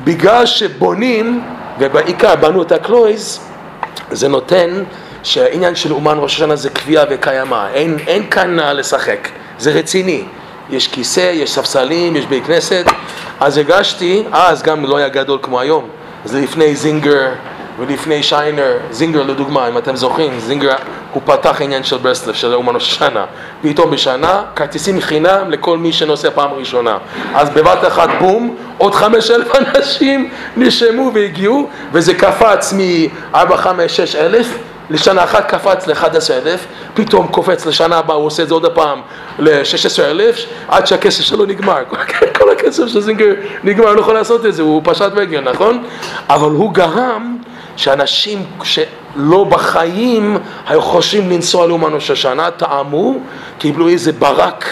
בגלל 0.05 0.47
שבונים, 0.47 1.45
ובעיקר 1.79 2.37
בנו 2.37 2.63
את 2.63 2.73
הקלויז, 2.73 3.41
זה 4.11 4.29
נותן 4.29 4.85
שהעניין 5.23 5.75
של 5.75 5.93
אומן 5.93 6.19
ראש 6.21 6.35
השנה 6.35 6.57
זה 6.57 6.71
קביעה 6.71 7.05
וקיימה, 7.11 7.69
אין, 7.75 7.97
אין 8.07 8.31
כאן 8.31 8.57
לשחק, 8.59 9.29
זה 9.59 9.73
רציני. 9.73 10.25
יש 10.71 10.89
כיסא, 10.89 11.31
יש 11.35 11.51
ספסלים, 11.51 12.17
יש 12.17 12.27
בית 12.27 12.47
כנסת, 12.47 12.85
אז 13.41 13.57
הרגשתי, 13.59 14.25
אז 14.33 14.63
גם 14.63 14.85
לא 14.85 14.97
היה 14.97 15.09
גדול 15.09 15.39
כמו 15.43 15.61
היום, 15.61 15.89
זה 16.25 16.41
לפני 16.41 16.77
זינגר 16.77 17.29
ולפני 17.79 18.23
שיינר, 18.23 18.77
זינגר 18.91 19.23
לדוגמה, 19.23 19.69
אם 19.69 19.79
אתם 19.79 19.97
זוכרים, 19.97 20.41
זינגר 20.41 20.73
הוא 21.13 21.23
פתח 21.25 21.63
עניין 21.63 21.85
של 21.85 21.97
ברסלב, 21.97 22.35
של 22.35 22.55
אומן 22.55 22.77
השנה, 22.77 23.25
פתאום 23.63 23.91
בשנה, 23.91 24.43
כרטיסים 24.57 25.01
חינם 25.01 25.51
לכל 25.51 25.79
מי 25.79 25.93
שנוסע 25.93 26.31
פעם 26.31 26.51
ראשונה, 26.51 26.99
אז 27.35 27.51
בבת 27.51 27.87
אחת 27.87 28.09
בום, 28.21 28.57
עוד 28.79 28.95
חמש 28.95 29.31
אלף 29.31 29.49
אנשים 29.57 30.31
נרשמו 30.57 31.11
והגיעו, 31.15 31.69
וזה 31.93 32.15
קפץ 32.15 32.73
מ-4, 32.73 33.57
5, 33.57 33.97
6 33.97 34.17
אלף 34.17 34.59
לשנה 34.91 35.25
אחת 35.25 35.51
קפץ 35.51 35.87
ל-11 35.87 36.33
אלף, 36.33 36.67
פתאום 36.95 37.27
קופץ 37.27 37.67
לשנה 37.67 37.97
הבאה, 37.97 38.17
הוא 38.17 38.27
עושה 38.27 38.43
את 38.43 38.49
זה 38.49 38.55
עוד 38.55 38.67
פעם 38.67 39.01
ל-16 39.39 40.03
אלף, 40.03 40.37
עד 40.69 40.87
שהכסף 40.87 41.25
שלו 41.25 41.47
נגמר. 41.47 41.79
כל 42.39 42.51
הכסף 42.53 42.87
של 42.87 43.01
זינגר 43.01 43.35
נגמר, 43.65 43.89
הוא 43.89 43.95
לא 43.95 44.01
יכול 44.01 44.15
לעשות 44.15 44.47
את 44.47 44.55
זה, 44.55 44.63
הוא 44.63 44.83
פשט 44.85 45.13
רגל, 45.15 45.41
נכון? 45.41 45.85
אבל 46.29 46.51
הוא 46.51 46.73
גרם 46.73 47.37
שאנשים 47.79 48.45
שלא 48.63 49.45
בחיים 49.45 50.39
היו 50.67 50.83
חושבים 50.83 51.31
לנסוע 51.31 51.67
לאומן 51.67 51.95
ראש 51.95 52.11
השנה, 52.11 52.51
טעמו, 52.51 53.19
קיבלו 53.59 53.89
איזה 53.89 54.13
ברק, 54.13 54.65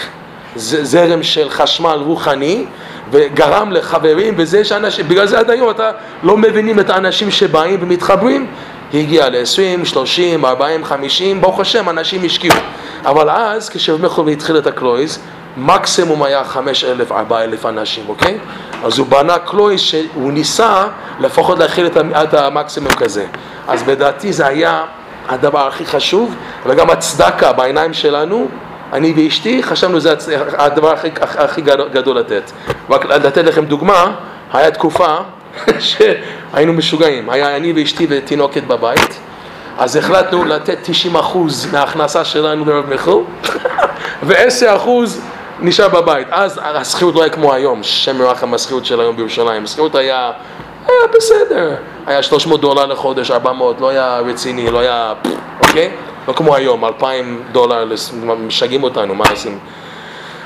זרם 0.55 1.23
של 1.23 1.49
חשמל 1.49 1.99
רוחני, 2.05 2.65
וגרם 3.11 3.71
לחברים, 3.71 4.33
וזה 4.37 4.65
שאנשים, 4.65 5.07
בגלל 5.07 5.27
זה 5.27 5.39
עד 5.39 5.49
היום 5.49 5.69
אתה 5.69 5.91
לא 6.23 6.37
מבינים 6.37 6.79
את 6.79 6.89
האנשים 6.89 7.31
שבאים 7.31 7.79
ומתחברים, 7.81 8.47
הגיע 8.93 9.29
ל-20, 9.29 9.85
30, 9.85 10.45
40, 10.45 10.85
50, 10.85 11.41
ברוך 11.41 11.59
השם, 11.59 11.89
אנשים 11.89 12.23
השקיעו. 12.25 12.57
אבל 13.05 13.29
אז, 13.29 13.69
כשרבי 13.69 14.33
התחיל 14.33 14.57
את 14.57 14.67
הקלויז, 14.67 15.19
מקסימום 15.57 16.23
היה 16.23 16.43
5,000, 16.43 17.11
4,000 17.11 17.65
אנשים, 17.65 18.03
אוקיי? 18.09 18.37
אז 18.83 18.97
הוא 18.97 19.07
בנה 19.07 19.39
קלויז 19.39 19.79
שהוא 19.79 20.31
ניסה 20.31 20.87
לפחות 21.19 21.59
להכיל 21.59 21.87
את 22.15 22.33
המקסימום 22.33 22.91
כזה. 22.91 23.25
אז 23.67 23.83
בדעתי 23.83 24.33
זה 24.33 24.47
היה 24.47 24.83
הדבר 25.29 25.67
הכי 25.67 25.85
חשוב, 25.85 26.35
וגם 26.65 26.89
הצדקה 26.89 27.53
בעיניים 27.53 27.93
שלנו, 27.93 28.47
אני 28.93 29.13
ואשתי 29.15 29.63
חשבנו 29.63 29.99
שזה 29.99 30.37
הדבר 30.57 30.93
הכי, 30.93 31.09
הכי 31.21 31.61
גדול 31.91 32.17
לתת. 32.17 32.51
רק 32.89 33.05
לתת 33.05 33.43
לכם 33.43 33.65
דוגמה, 33.65 34.15
היה 34.53 34.71
תקופה 34.71 35.15
שהיינו 35.79 36.73
משוגעים, 36.73 37.29
היה 37.29 37.55
אני 37.55 37.73
ואשתי 37.75 38.07
ותינוקת 38.09 38.63
בבית, 38.63 39.19
אז 39.77 39.95
החלטנו 39.95 40.45
לתת 40.45 40.77
90% 41.15 41.17
מההכנסה 41.71 42.25
שלנו 42.25 42.65
לרב 42.65 42.89
מיכו, 42.89 43.23
ו-10% 44.23 44.89
נשאר 45.59 45.89
בבית. 45.89 46.27
אז 46.31 46.59
השכירות 46.63 47.15
לא 47.15 47.21
היה 47.21 47.29
כמו 47.29 47.53
היום, 47.53 47.83
שם 47.83 48.17
מרחם 48.17 48.53
השכירות 48.53 48.85
של 48.85 49.01
היום 49.01 49.15
בירושלים. 49.15 49.63
השכירות 49.63 49.95
היה, 49.95 50.31
היה 50.87 51.07
בסדר, 51.15 51.75
היה 52.05 52.23
300 52.23 52.61
דולר 52.61 52.85
לחודש, 52.85 53.31
400, 53.31 53.81
לא 53.81 53.89
היה 53.89 54.19
רציני, 54.19 54.71
לא 54.71 54.79
היה, 54.79 55.13
אוקיי? 55.61 55.91
לא 56.27 56.33
כמו 56.33 56.55
היום, 56.55 56.85
2,000 56.85 57.43
דולר, 57.51 57.85
משגעים 58.47 58.83
אותנו, 58.83 59.15
מה 59.15 59.23
עושים? 59.29 59.59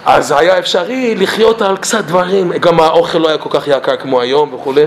אז 0.06 0.32
היה 0.38 0.60
אפשרי 0.60 1.16
לחיות 1.16 1.62
על 1.62 1.78
קצת 1.78 2.06
דברים, 2.06 2.52
גם 2.52 2.80
האוכל 2.80 3.18
לא 3.18 3.28
היה 3.28 3.38
כל 3.38 3.50
כך 3.52 3.68
יקר 3.68 3.96
כמו 3.96 4.22
היום 4.22 4.54
וכולי. 4.54 4.86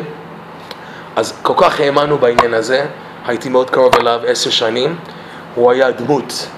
אז 1.16 1.38
כל 1.42 1.54
כך 1.56 1.80
האמנו 1.80 2.18
בעניין 2.18 2.54
הזה, 2.54 2.86
הייתי 3.26 3.48
מאוד 3.48 3.70
קרוב 3.70 3.94
אליו 3.94 4.20
עשר 4.26 4.50
שנים, 4.50 4.96
הוא 5.54 5.70
היה 5.70 5.90
דמות 5.90 6.48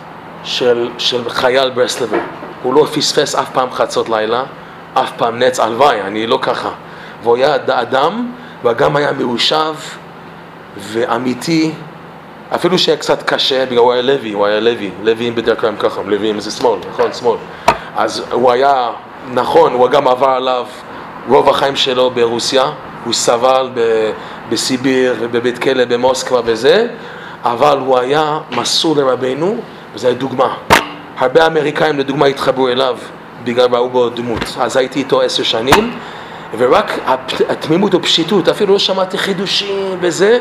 של, 0.44 0.88
של 0.98 1.30
חייל 1.30 1.70
ברסלבר, 1.70 2.18
הוא 2.62 2.74
לא 2.74 2.86
פספס 2.94 3.34
אף 3.34 3.50
פעם 3.52 3.70
חצות 3.72 4.08
לילה, 4.08 4.42
אף 4.94 5.12
פעם 5.16 5.38
נץ, 5.38 5.60
הלוואי, 5.60 6.00
אני 6.00 6.26
לא 6.26 6.38
ככה. 6.42 6.70
והוא 7.22 7.36
היה 7.36 7.54
אדם, 7.54 8.32
וגם 8.64 8.96
היה 8.96 9.12
מיושב 9.12 9.74
ואמיתי, 10.78 11.72
אפילו 12.54 12.78
שהיה 12.78 12.96
קצת 12.96 13.22
קשה, 13.22 13.66
בגלל 13.66 13.78
הוא 13.78 13.92
היה 13.92 14.02
לוי, 14.02 14.32
הוא 14.32 14.46
היה 14.46 14.60
לוי, 14.60 14.90
לוויים 15.02 15.34
בדרך 15.34 15.60
כלל 15.60 15.68
הם 15.68 15.76
ככה, 15.76 16.00
לוויים 16.06 16.40
זה 16.40 16.50
שמאל, 16.50 16.78
נכון, 16.90 17.12
שמאל. 17.12 17.36
אז 17.96 18.22
הוא 18.32 18.52
היה, 18.52 18.90
נכון, 19.32 19.72
הוא 19.72 19.88
גם 19.88 20.08
עבר 20.08 20.28
עליו 20.28 20.66
רוב 21.28 21.48
החיים 21.48 21.76
שלו 21.76 22.10
ברוסיה, 22.10 22.64
הוא 23.04 23.12
סבל 23.12 23.70
ב, 23.74 24.10
בסיביר 24.48 25.14
ובבית 25.20 25.58
כלא 25.58 25.84
במוסקבה 25.84 26.40
וזה, 26.44 26.88
אבל 27.44 27.78
הוא 27.78 27.98
היה 27.98 28.38
מסור 28.50 28.96
לרבנו, 28.96 29.56
וזו 29.94 30.06
הייתה 30.06 30.20
דוגמה. 30.20 30.54
הרבה 31.18 31.46
אמריקאים 31.46 31.98
לדוגמה 31.98 32.26
התחברו 32.26 32.68
אליו 32.68 32.98
בגלל 33.44 33.68
ראו 33.72 33.88
בו 33.88 34.08
דמות. 34.08 34.42
אז 34.60 34.76
הייתי 34.76 34.98
איתו 34.98 35.22
עשר 35.22 35.42
שנים, 35.42 35.92
ורק 36.58 36.92
התמימות 37.48 37.94
ופשיטות, 37.94 38.48
אפילו 38.48 38.72
לא 38.72 38.78
שמעתי 38.78 39.18
חידושים 39.18 39.96
וזה, 40.00 40.40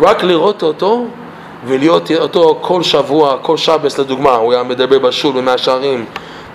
רק 0.00 0.22
לראות 0.22 0.62
אותו 0.62 1.06
ולהיות 1.66 2.10
אותו 2.10 2.58
כל 2.60 2.82
שבוע, 2.82 3.36
כל 3.42 3.56
שבס 3.56 3.98
לדוגמה, 3.98 4.30
הוא 4.30 4.52
היה 4.52 4.62
מדבר 4.62 4.98
בשול 4.98 5.32
במאה 5.32 5.58
שערים, 5.58 6.04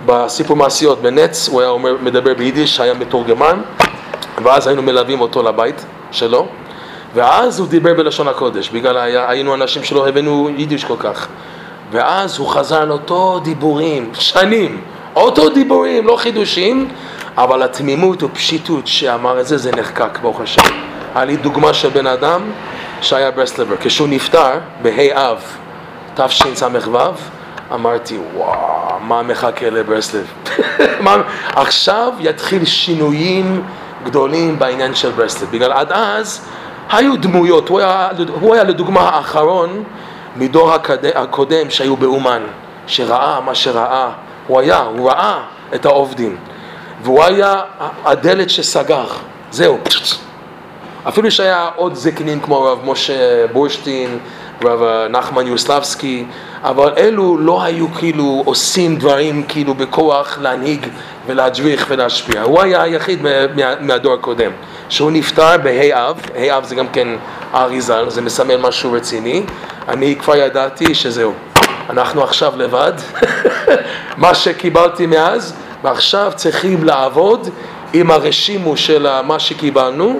בסיפור 0.05 0.57
מעשיות 0.57 1.01
בנץ, 1.01 1.49
הוא 1.49 1.61
היה 1.61 1.69
אומר, 1.69 1.95
מדבר 2.01 2.33
ביידיש, 2.33 2.79
היה 2.79 2.93
מתורגמן, 2.93 3.61
ואז 4.43 4.67
היינו 4.67 4.81
מלווים 4.81 5.21
אותו 5.21 5.43
לבית 5.43 5.85
שלו, 6.11 6.47
ואז 7.15 7.59
הוא 7.59 7.67
דיבר 7.67 7.93
בלשון 7.93 8.27
הקודש, 8.27 8.69
בגלל 8.69 8.97
היה, 8.97 9.29
היינו 9.29 9.53
אנשים 9.53 9.83
שלא 9.83 10.07
הבאנו 10.07 10.49
יידיש 10.57 10.83
כל 10.83 10.95
כך. 10.99 11.27
ואז 11.91 12.37
הוא 12.37 12.47
חזר 12.47 12.81
על 12.81 12.91
אותו 12.91 13.39
דיבורים, 13.43 14.09
שנים, 14.13 14.81
אותו 15.15 15.49
דיבורים, 15.49 16.07
לא 16.07 16.15
חידושים, 16.15 16.87
אבל 17.37 17.63
התמימות 17.63 18.23
ופשיטות 18.23 18.87
שאמר 18.87 19.39
את 19.39 19.47
זה, 19.47 19.57
זה 19.57 19.71
נחקק, 19.71 20.19
ברוך 20.21 20.41
השם. 20.41 20.61
היה 21.15 21.25
לי 21.25 21.37
דוגמה 21.37 21.73
של 21.73 21.89
בן 21.89 22.07
אדם 22.07 22.41
שהיה 23.01 23.31
ברסלבר. 23.31 23.75
כשהוא 23.79 24.07
נפטר, 24.07 24.51
בה' 24.81 25.29
אב, 25.31 25.43
תשס"ו, 26.15 26.97
אמרתי, 27.73 28.17
וואו, 28.33 28.99
מה 29.01 29.23
מחכה 29.23 29.69
לברסלב? 29.69 30.25
עכשיו 31.55 32.13
יתחיל 32.19 32.65
שינויים 32.65 33.63
גדולים 34.03 34.59
בעניין 34.59 34.95
של 34.95 35.11
ברסלב. 35.11 35.51
בגלל 35.51 35.71
עד 35.71 35.91
אז 35.91 36.45
היו 36.89 37.17
דמויות, 37.17 37.69
הוא 37.69 37.79
היה, 37.79 38.09
הוא 38.41 38.53
היה 38.55 38.63
לדוגמה 38.63 39.01
האחרון 39.01 39.83
מדור 40.35 40.71
הקודם 41.15 41.69
שהיו 41.69 41.97
באומן, 41.97 42.41
שראה 42.87 43.39
מה 43.39 43.55
שראה, 43.55 44.09
הוא 44.47 44.59
היה, 44.59 44.77
הוא 44.79 45.09
ראה 45.09 45.39
את 45.75 45.85
העובדים, 45.85 46.37
והוא 47.03 47.23
היה 47.23 47.61
הדלת 48.05 48.49
שסגר, 48.49 49.05
זהו, 49.51 49.77
אפילו 51.07 51.31
שהיה 51.31 51.69
עוד 51.75 51.95
זקנים 51.95 52.39
כמו 52.39 52.67
הרב 52.67 52.79
משה 52.85 53.47
בורשטיין, 53.47 54.19
רב 54.63 55.07
נחמן 55.09 55.47
יוסלבסקי, 55.47 56.25
אבל 56.63 56.93
אלו 56.97 57.37
לא 57.37 57.63
היו 57.63 57.87
כאילו 57.93 58.43
עושים 58.45 58.95
דברים 58.95 59.43
כאילו 59.43 59.73
בכוח 59.73 60.37
להנהיג 60.41 60.87
ולהדריך 61.25 61.85
ולהשפיע. 61.89 62.41
הוא 62.41 62.61
היה 62.61 62.81
היחיד 62.81 63.19
מהדור 63.79 64.13
הקודם. 64.13 64.51
שהוא 64.89 65.11
נפטר 65.11 65.57
בה' 65.63 66.09
אב, 66.09 66.21
ה' 66.35 66.57
אב 66.57 66.63
זה 66.63 66.75
גם 66.75 66.87
כן 66.87 67.07
האריזה, 67.53 68.09
זה 68.09 68.21
מסמל 68.21 68.57
משהו 68.57 68.91
רציני. 68.91 69.43
אני 69.87 70.15
כבר 70.15 70.35
ידעתי 70.35 70.95
שזהו, 70.95 71.33
אנחנו 71.89 72.23
עכשיו 72.23 72.53
לבד, 72.57 72.93
מה 74.17 74.35
שקיבלתי 74.35 75.05
מאז, 75.05 75.53
ועכשיו 75.83 76.31
צריכים 76.35 76.83
לעבוד 76.83 77.49
עם 77.93 78.11
הרשימו 78.11 78.77
של 78.77 79.21
מה 79.21 79.39
שקיבלנו 79.39 80.19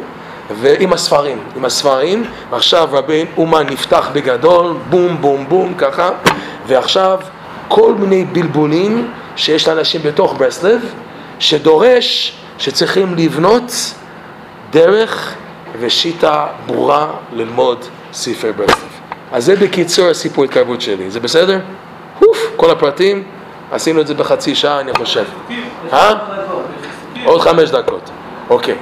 ועם 0.52 0.94
הספרים, 0.94 1.40
עם 1.56 1.66
הספרים, 1.66 2.24
ועכשיו 2.50 2.90
רבי 2.92 3.26
אומן 3.38 3.68
נפתח 3.70 4.10
בגדול, 4.14 4.74
בום 4.90 5.18
בום 5.22 5.46
בום 5.50 5.74
ככה, 5.78 6.10
ועכשיו 6.68 7.20
כל 7.68 7.94
מיני 7.94 8.26
בלבולים 8.26 9.12
שיש 9.36 9.68
לאנשים 9.68 10.02
בתוך 10.04 10.36
ברסלב, 10.38 10.94
שדורש 11.40 12.34
שצריכים 12.58 13.16
לבנות 13.16 13.94
דרך 14.72 15.36
ושיטה 15.80 16.48
ברורה 16.66 17.08
ללמוד 17.34 17.86
ספר 18.14 18.52
ברסלב. 18.58 18.90
אז 19.32 19.46
זה 19.46 19.56
בקיצור 19.56 20.08
הסיפור 20.08 20.44
התקרבות 20.44 20.82
שלי, 20.82 21.12
זה 21.12 21.20
בסדר? 21.20 21.60
אוף, 22.22 22.38
כל 22.56 22.72
הפרטים, 22.72 23.24
עשינו 23.72 24.02
את 24.02 24.08
זה 24.08 24.14
בחצי 24.14 24.56
שעה 24.56 24.80
אני 24.80 24.94
חושב. 24.94 25.24
אה? 25.94 26.14
עוד 27.26 27.42
חמש 27.42 27.70
דקות, 27.70 28.10
אוקיי. 28.50 28.76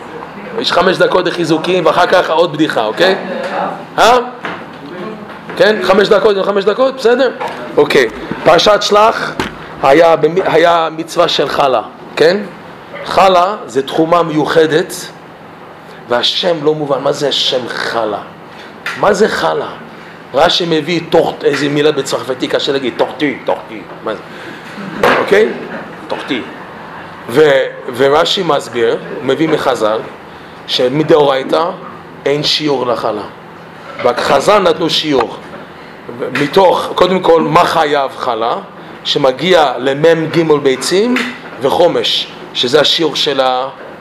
יש 0.60 0.72
חמש 0.72 0.98
דקות 0.98 1.26
לחיזוקים 1.26 1.86
ואחר 1.86 2.08
כך 2.08 2.30
עוד 2.30 2.54
בדיחה, 2.54 2.86
אוקיי? 2.86 3.16
אה? 3.98 4.18
כן? 5.58 5.76
חמש 5.84 6.08
דקות, 6.08 6.46
חמש 6.46 6.66
דקות, 6.66 6.96
בסדר? 6.96 7.32
אוקיי. 7.78 8.08
פרשת 8.44 8.82
שלח 8.82 9.34
היה, 9.84 10.16
היה 10.46 10.90
מצווה 10.92 11.28
של 11.28 11.50
חלה, 11.50 11.82
כן? 12.16 12.38
חלה 13.06 13.56
זה 13.66 13.82
תחומה 13.82 14.24
מיוחדת 14.24 14.94
והשם 16.10 16.64
לא 16.64 16.76
מובן, 16.76 17.02
מה 17.02 17.12
זה 17.12 17.28
השם 17.28 17.68
חלה? 17.68 18.22
מה 19.00 19.14
זה 19.14 19.28
חלה? 19.28 19.70
רש"י 20.34 20.66
מביא 20.70 21.02
תוך, 21.10 21.34
איזה 21.44 21.70
מילה 21.70 21.92
בצרפתי, 21.92 22.48
קשה 22.48 22.72
להגיד, 22.72 22.94
תוכתי, 22.98 23.38
תוכתי, 23.46 23.82
מה 24.04 24.12
זה? 24.16 24.22
אוקיי? 25.20 25.50
תוכתי. 26.08 26.42
ורש"י 27.96 28.44
מסביר, 28.44 28.98
מביא 29.24 29.50
מחז"ל, 29.50 30.00
שמדאורייתא 30.68 31.70
אין 32.26 32.44
שיעור 32.44 32.88
לחלה. 32.88 33.22
רק 34.04 34.20
חז"ל 34.20 34.60
נתנו 34.60 34.90
שיעור. 34.90 35.38
מתוך, 36.42 36.92
קודם 36.96 37.20
כל, 37.20 37.42
מה 37.42 37.66
חייב 37.66 38.12
חלה, 38.18 38.56
שמגיע 39.04 39.74
למ"ג 39.78 40.44
ביצים 40.64 41.16
וחומש, 41.62 42.28
שזה 42.54 42.82
השיעור 42.82 43.16
של 43.16 43.42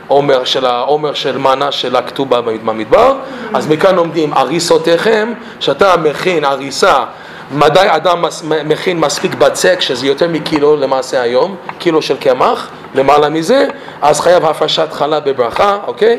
העומר 0.09 0.45
של 0.45 0.66
העומר 0.66 1.14
של 1.14 1.38
מנה 1.38 1.73
של 1.73 1.97
הכתובה 1.97 2.40
במדבר, 2.40 3.14
אז 3.55 3.69
מכאן 3.69 3.95
לומדים 3.95 4.33
הריסותיכם, 4.33 5.33
שאתה 5.61 5.97
מכין 5.97 6.45
הריסה 6.45 7.05
מדי 7.51 7.87
אדם 7.87 8.25
מכין 8.64 9.01
מספיק 9.01 9.35
בצק, 9.35 9.81
שזה 9.81 10.07
יותר 10.07 10.29
מקילו 10.29 10.77
למעשה 10.77 11.23
היום, 11.23 11.57
קילו 11.79 12.03
של 12.03 12.16
קמח, 12.16 12.69
למעלה 12.95 13.29
מזה, 13.29 13.69
אז 14.03 14.21
חייב 14.21 14.45
הפרשת 14.45 14.92
חלה 14.92 15.21
בברכה, 15.21 15.79
אוקיי? 15.87 16.19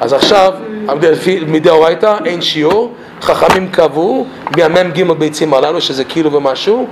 אז 0.00 0.12
עכשיו, 0.12 0.52
מדאורייתא 1.46 2.16
אין 2.24 2.42
שיעור, 2.42 2.94
חכמים 3.22 3.68
קבעו 3.68 4.26
מהמ"ג 4.56 5.02
ביצים 5.12 5.54
הללו, 5.54 5.80
שזה 5.80 6.04
קילו 6.04 6.32
ומשהו, 6.32 6.88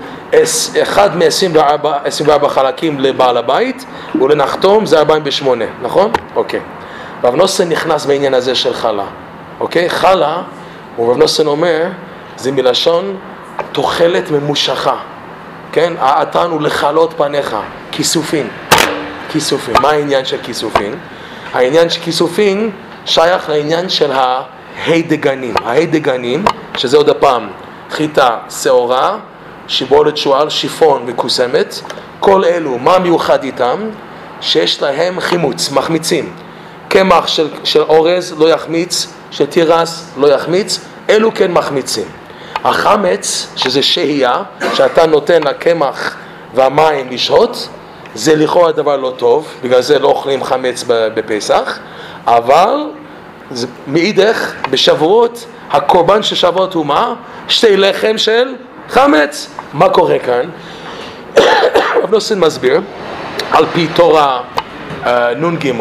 אחד 0.82 1.16
מ-24 1.16 2.48
חלקים 2.48 3.00
לבעל 3.00 3.36
הבית, 3.36 3.84
ולנחתום 4.20 4.86
זה 4.86 4.98
48, 4.98 5.64
נכון? 5.82 6.10
אוקיי. 6.36 6.60
רב 7.24 7.34
נוסן 7.34 7.68
נכנס 7.68 8.06
בעניין 8.06 8.34
הזה 8.34 8.54
של 8.54 8.74
חלה, 8.74 9.04
אוקיי? 9.60 9.90
חלה, 9.90 10.42
ורב 10.98 11.16
נוסן 11.16 11.46
אומר, 11.46 11.84
זה 12.36 12.52
מלשון 12.52 13.16
תוחלת 13.72 14.30
ממושכה, 14.30 14.96
כן? 15.72 15.92
האתן 15.98 16.50
הוא 16.50 16.62
לכלות 16.62 17.14
פניך, 17.16 17.56
כיסופין. 17.90 18.48
כיסופין. 19.28 19.74
מה 19.82 19.90
העניין 19.90 20.24
של 20.24 20.36
כיסופין? 20.42 20.94
העניין 21.54 21.90
של 21.90 22.00
כיסופין 22.00 22.70
שייך 23.04 23.48
לעניין 23.48 23.88
של 23.88 24.12
ההידגנים. 24.84 25.54
ההידגנים, 25.64 26.44
שזה 26.76 26.96
עוד 26.96 27.08
הפעם 27.08 27.48
חיטה 27.90 28.38
שעורה, 28.62 29.18
שיבולת 29.68 30.16
שועל, 30.16 30.50
שיפון 30.50 31.06
מקוסמת, 31.06 31.80
כל 32.20 32.44
אלו, 32.44 32.78
מה 32.78 32.98
מיוחד 32.98 33.44
איתם? 33.44 33.78
שיש 34.40 34.82
להם 34.82 35.20
חימוץ, 35.20 35.70
מחמיצים. 35.70 36.32
קמח 36.88 37.26
של, 37.26 37.48
של 37.64 37.82
אורז 37.82 38.34
לא 38.38 38.48
יחמיץ, 38.48 39.12
של 39.30 39.46
תירס 39.46 40.10
לא 40.16 40.26
יחמיץ, 40.26 40.80
אלו 41.10 41.34
כן 41.34 41.52
מחמיצים. 41.52 42.04
החמץ, 42.64 43.52
שזה 43.56 43.82
שהייה, 43.82 44.42
שאתה 44.74 45.06
נותן 45.06 45.42
לקמח 45.42 46.16
והמים 46.54 47.10
לשהות, 47.10 47.68
זה 48.14 48.36
לכאורה 48.36 48.72
דבר 48.72 48.96
לא 48.96 49.12
טוב, 49.16 49.48
בגלל 49.62 49.80
זה 49.80 49.98
לא 49.98 50.08
אוכלים 50.08 50.44
חמץ 50.44 50.84
בפסח, 50.88 51.78
אבל 52.26 52.90
מאידך, 53.86 54.52
בשבועות, 54.70 55.46
הקורבן 55.70 56.22
של 56.22 56.36
שבועות 56.36 56.74
הוא 56.74 56.86
מה? 56.86 57.14
שתי 57.48 57.76
לחם 57.76 58.18
של 58.18 58.54
חמץ. 58.88 59.50
מה 59.72 59.88
קורה 59.88 60.18
כאן? 60.18 60.50
רב 62.02 62.10
נוסן 62.10 62.38
מסביר, 62.38 62.80
על 63.50 63.66
פי 63.72 63.86
תורה 63.94 64.42
אה, 65.06 65.34
נ"ג, 65.34 65.72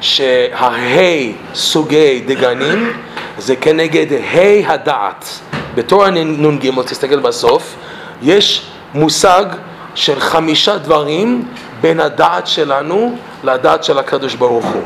שהה 0.00 1.32
סוגי 1.54 2.22
דגנים 2.26 2.92
זה 3.38 3.56
כנגד 3.56 4.06
ה' 4.12 4.72
הדעת. 4.72 5.28
בתורה 5.74 6.10
נ"ג, 6.10 6.70
תסתכל 6.86 7.20
בסוף, 7.20 7.74
יש 8.22 8.66
מושג 8.94 9.44
של 9.94 10.20
חמישה 10.20 10.78
דברים 10.78 11.48
בין 11.80 12.00
הדעת 12.00 12.46
שלנו 12.46 13.16
לדעת 13.44 13.84
של 13.84 13.98
הקדוש 13.98 14.34
ברוך 14.34 14.64
הוא. 14.64 14.82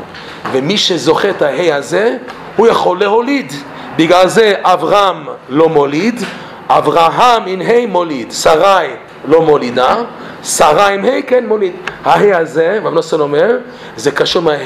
ומי 0.51 0.77
שזוכה 0.77 1.29
את 1.29 1.41
ההי 1.41 1.71
הזה, 1.73 2.17
הוא 2.55 2.67
יכול 2.67 2.99
להוליד. 2.99 3.53
בגלל 3.97 4.27
זה 4.27 4.53
אברהם 4.61 5.27
לא 5.49 5.69
מוליד, 5.69 6.21
אברהם 6.67 7.43
עם 7.47 7.61
ה' 7.61 7.87
מוליד, 7.87 8.31
שרי 8.31 8.87
לא 9.25 9.41
מולידה, 9.41 9.95
שרה 10.43 10.87
עם 10.87 11.05
ה' 11.05 11.21
כן 11.27 11.45
מוליד. 11.47 11.73
הה' 12.05 12.37
הזה, 12.37 12.79
רב 12.83 12.93
נוסון 12.93 13.21
אומר, 13.21 13.57
זה 13.95 14.11
קשור 14.11 14.41
מה' 14.41 14.57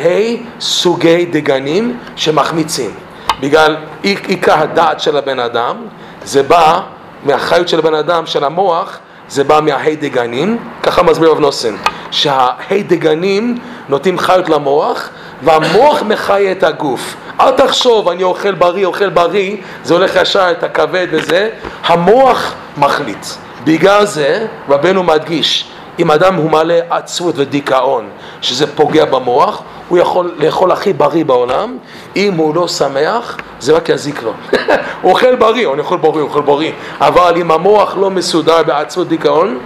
סוגי 0.60 1.26
דגנים 1.26 1.98
שמחמיצים. 2.16 2.92
בגלל 3.40 3.76
עיקר 4.02 4.60
הדעת 4.60 5.00
של 5.00 5.18
הבן 5.18 5.40
אדם, 5.40 5.76
זה 6.24 6.44
בא 6.44 6.82
מהחיות 7.24 7.68
של 7.68 7.80
הבן 7.80 7.94
אדם, 7.94 8.26
של 8.26 8.44
המוח, 8.44 9.00
זה 9.30 9.44
בא 9.44 9.60
מההי 9.64 9.96
דגנים, 9.96 10.58
ככה 10.84 11.04
מסביר 11.04 11.32
רב 11.32 11.40
נוסן, 11.40 11.76
שההי 12.12 12.84
דגנים 12.84 13.58
נותנים 13.90 14.20
חיות 14.20 14.50
למוח, 14.50 15.10
והמוח 15.44 16.04
מחיה 16.04 16.52
את 16.52 16.64
הגוף. 16.64 17.16
אל 17.40 17.52
תחשוב, 17.52 18.10
אני 18.10 18.24
אוכל 18.24 18.52
בריא, 18.52 18.86
אוכל 18.86 19.10
בריא, 19.10 19.58
זה 19.84 19.94
הולך 19.94 20.16
ישר 20.22 20.52
את 20.52 20.64
הכבד 20.64 21.08
וזה, 21.12 21.50
המוח 21.86 22.54
מחליט. 22.78 23.26
בגלל 23.64 24.06
זה 24.06 24.48
רבנו 24.70 25.04
מדגיש, 25.04 25.68
אם 26.00 26.12
אדם 26.12 26.36
הוא 26.36 26.52
מלא 26.52 26.76
עצבות 26.90 27.36
ודיכאון, 27.38 28.10
שזה 28.42 28.76
פוגע 28.76 29.06
במוח, 29.06 29.62
הוא 29.90 29.98
יכול 29.98 30.36
לאכול 30.38 30.72
הכי 30.72 30.94
בריא 30.94 31.26
בעולם, 31.26 31.78
אם 32.16 32.34
הוא 32.34 32.56
לא 32.56 32.68
שמח, 32.68 33.38
זה 33.60 33.74
רק 33.74 33.90
יזיק 33.90 34.24
לו. 34.24 34.34
הוא 35.02 35.12
אוכל 35.12 35.36
בריא, 35.36 35.74
אני 35.74 35.80
אוכל 35.80 35.98
בריא, 35.98 36.22
הוא 36.22 36.30
אוכל 36.30 36.42
בריא, 36.42 36.72
אבל 37.02 37.34
אם 37.38 37.52
המוח 37.52 37.98
לא 37.98 38.10
מסודר 38.10 38.64
בעצמות 38.64 39.08
דיכאון, 39.08 39.60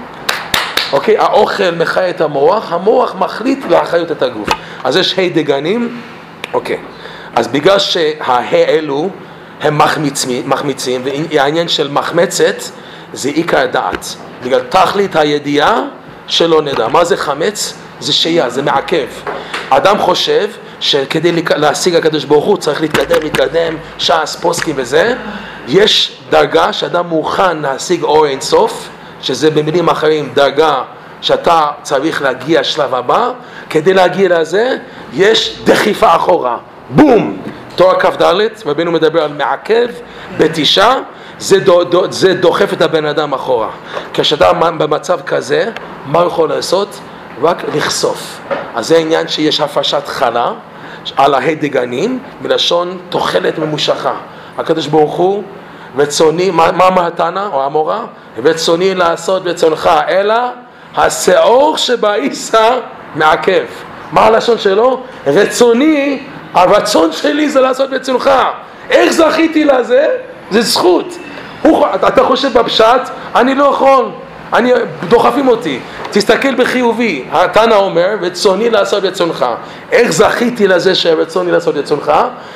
אוקיי? 0.94 1.18
האוכל 1.18 1.72
מחיה 1.78 2.10
את 2.10 2.22
המוח, 2.22 2.74
המוח 2.74 3.16
מחליט 3.20 3.66
להחיות 3.70 4.12
את 4.12 4.22
הגוף. 4.22 4.50
אז 4.84 4.96
יש 4.96 5.20
ה' 5.20 5.30
דגנים, 5.34 6.02
אוקיי. 6.54 6.78
אז 7.36 7.48
בגלל 7.48 7.80
שהאלו 7.80 9.10
הם 9.62 9.78
מחמיצים, 9.78 10.50
מחמיצים, 10.50 11.02
והעניין 11.06 11.68
של 11.68 11.92
מחמצת 11.92 12.56
זה 13.14 13.30
עיקר 13.30 13.66
דעת. 13.66 14.16
בגלל 14.44 14.62
תכלית 14.70 15.16
הידיעה 15.16 15.84
שלא 16.28 16.62
נדע. 16.62 16.88
מה 16.88 17.06
זה 17.06 17.18
חמץ? 17.18 17.74
זה 18.00 18.14
שהייה, 18.14 18.50
זה 18.50 18.62
מעכב. 18.62 19.08
אדם 19.70 19.98
חושב 19.98 20.50
שכדי 20.80 21.32
להשיג 21.56 21.96
הקדוש 21.96 22.26
ברוך 22.26 22.46
הוא 22.46 22.58
צריך 22.58 22.82
להתקדם, 22.82 23.22
להתקדם, 23.24 23.76
ש"ס, 23.98 24.38
פוסקים 24.42 24.76
וזה. 24.78 25.16
יש 25.68 26.18
דרגה 26.30 26.74
שאדם 26.74 27.08
מוכן 27.08 27.58
להשיג 27.58 28.04
אור 28.04 28.26
אינסוף, 28.26 28.90
שזה 29.22 29.52
במילים 29.52 29.90
אחרים 29.90 30.32
דרגה 30.34 30.84
שאתה 31.22 31.68
צריך 31.82 32.22
להגיע 32.22 32.64
שלב 32.64 32.96
הבא, 32.96 33.32
כדי 33.70 33.94
להגיע 33.94 34.40
לזה 34.40 34.78
יש 35.14 35.60
דחיפה 35.64 36.16
אחורה, 36.16 36.58
בום! 36.90 37.38
תואר 37.76 38.00
כ"ד, 38.00 38.24
רבינו 38.66 38.92
מדבר 38.92 39.24
על 39.24 39.34
מעכב, 39.34 39.88
בתישה, 40.38 40.94
זה, 41.40 41.60
דו, 41.60 41.84
דו, 41.84 42.12
זה 42.12 42.34
דוחף 42.34 42.74
את 42.74 42.82
הבן 42.82 43.06
אדם 43.06 43.34
אחורה. 43.34 43.70
כשאתה 44.14 44.54
במצב 44.54 45.20
כזה, 45.22 45.72
מה 46.06 46.26
יכול 46.26 46.50
לעשות? 46.50 47.00
רק 47.42 47.64
לחשוף. 47.76 48.40
אז 48.76 48.88
זה 48.88 48.96
העניין 48.96 49.28
שיש 49.28 49.62
הפרשת 49.62 50.08
חלה 50.08 50.52
על 51.18 51.34
ההדגנים, 51.34 52.20
מלשון 52.42 52.98
תוחלת 53.10 53.58
ממושכה. 53.58 54.14
הקדוש 54.58 54.88
ברוך 54.88 55.16
הוא, 55.16 55.44
רצוני, 55.98 56.52
מה, 56.52 56.72
מה 56.72 56.90
מהתנא 56.90 57.48
או 57.54 57.64
המורה? 57.64 58.02
רצוני 58.44 58.96
לעשות 58.96 59.48
רצונך, 59.48 59.90
אלא 60.08 60.36
השאור 60.98 61.78
שבעיסה 61.78 62.70
מעכב. 63.16 63.66
מה 64.12 64.26
הלשון 64.26 64.58
שלו? 64.58 65.04
רצוני, 65.28 66.24
הרצון 66.54 67.12
שלי 67.12 67.50
זה 67.50 67.62
לעשות 67.62 67.90
רצונך. 67.94 68.30
איך 68.90 69.12
זכיתי 69.12 69.66
לזה? 69.66 70.08
זה 70.52 70.62
זכות. 70.62 71.14
הוא, 71.62 71.86
אתה 71.96 72.24
חושב 72.24 72.60
בפשט, 72.60 73.02
אני 73.36 73.56
לא 73.56 73.64
יכול, 73.64 74.12
אני, 74.54 74.72
דוחפים 75.10 75.48
אותי. 75.48 75.80
תסתכל 76.12 76.56
בחיובי, 76.56 77.26
התנא 77.32 77.74
אומר, 77.74 78.16
רצוני 78.22 78.70
לעשות 78.70 79.04
רצונך. 79.04 79.46
איך 79.92 80.12
זכיתי 80.12 80.68
לזה 80.68 80.96
שרצוני 80.96 81.52
לעשות 81.52 81.76
רצונך? 81.76 82.12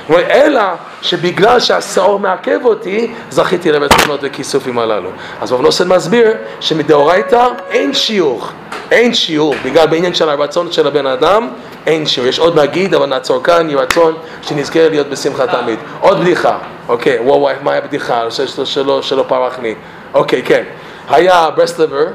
אלא 0.09 0.61
שבגלל 1.01 1.59
שהשעור 1.59 2.19
מעכב 2.19 2.59
אותי, 2.63 3.11
זכיתי 3.29 3.71
לרצונות 3.71 4.19
וכיסופים 4.23 4.79
הללו. 4.79 5.09
אז 5.41 5.51
רב 5.51 5.61
נוסן 5.61 5.87
מסביר 5.87 6.31
שמדאורייתא 6.59 7.47
אין 7.71 7.93
שיעור, 7.93 8.47
אין 8.91 9.13
שיעור, 9.13 9.55
בגלל 9.65 9.87
בעניין 9.87 10.13
של 10.13 10.29
הרצון 10.29 10.71
של 10.71 10.87
הבן 10.87 11.05
אדם, 11.05 11.47
אין 11.85 12.05
שיעור. 12.05 12.29
יש 12.29 12.39
עוד 12.39 12.59
נגיד, 12.59 12.93
אבל 12.93 13.05
נעצור 13.05 13.43
כאן, 13.43 13.69
יהי 13.69 13.75
רצון 13.75 14.13
שנזכה 14.41 14.89
להיות 14.89 15.07
בשמחה 15.07 15.47
תמיד. 15.47 15.79
עוד 15.99 16.19
בדיחה, 16.19 16.57
אוקיי, 16.87 17.19
וואו 17.19 17.39
וואי, 17.39 17.55
מה 17.63 17.71
היה 17.71 17.81
בדיחה? 17.81 18.23
שלא, 18.65 19.01
שלא 19.01 19.25
פרח 19.27 19.59
לי. 19.59 19.75
אוקיי, 20.13 20.43
כן. 20.43 20.63
היה 21.09 21.49
ברסלבר 21.55 22.05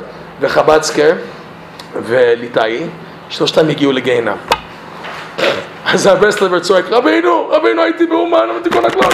וחבצקר 0.41 1.13
וליטאי, 2.03 2.87
שלושתם 3.29 3.69
הגיעו 3.69 3.93
לגיהנם. 3.93 4.37
אז 5.93 6.07
הברסלבר 6.07 6.59
צועק, 6.59 6.85
רבינו, 6.91 7.49
רבינו 7.49 7.83
הייתי 7.83 8.07
באומן, 8.07 8.49
אבל 8.51 8.63
תיקון 8.63 8.85
הכלל. 8.85 9.09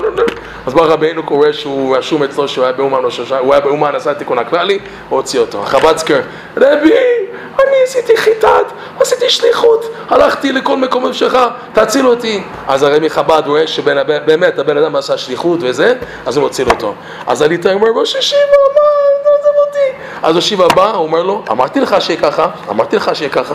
אז 0.67 0.75
בא 0.75 0.83
רבינו 0.83 1.23
קורא 1.23 1.53
שהוא 1.53 1.97
רשום 1.97 2.23
אצלו 2.23 2.49
שהוא 2.49 2.65
היה 2.65 2.73
באומן, 2.73 2.99
הוא 3.41 3.55
היה 3.55 3.61
באומן, 3.61 3.95
עשה 3.95 4.15
תיקון 4.15 4.39
הכללי, 4.39 4.79
הוציא 5.09 5.41
אותו. 5.41 5.63
חבצקר, 5.63 6.21
רבי, 6.57 6.93
אני 7.63 7.77
עשיתי 7.85 8.17
חיטת, 8.17 8.65
עשיתי 9.01 9.31
שליחות, 9.31 9.95
הלכתי 10.09 10.53
לכל 10.53 10.77
מקום 10.77 11.13
שלך, 11.13 11.39
תציל 11.73 12.07
אותי. 12.07 12.43
אז 12.69 12.83
הרי 12.83 12.99
מחב"ד 13.01 13.43
רואה 13.47 13.67
שבאמת 13.67 14.59
הבן 14.59 14.77
אדם 14.77 14.97
עשה 14.97 15.19
שליחות 15.19 15.59
וזה, 15.63 15.95
אז 16.27 16.37
הוא 16.37 16.47
מציל 16.47 16.69
אותו. 16.71 16.95
אז 17.27 17.43
הליטאי 17.43 17.75
אומר, 17.75 17.89
ראש 17.95 18.15
ישיבה, 18.15 18.41
מה, 18.75 19.31
עוזב 19.31 19.59
אותי. 19.67 19.99
אז 20.23 20.37
ישיבה 20.37 20.69
בא, 20.69 20.91
הוא 20.91 21.05
אומר 21.07 21.23
לו, 21.23 21.43
אמרתי 21.51 21.81
לך 21.81 21.97
שיהיה 22.01 22.21
ככה, 22.21 22.47
אמרתי 22.71 22.97
לך 22.97 23.11
שיהיה 23.15 23.31
ככה. 23.31 23.55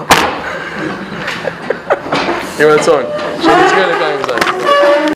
יהי 2.60 2.70
רצון, 2.70 3.04
שנזכה 3.42 3.88
לקיים 3.88 4.20
זין. 4.24 4.49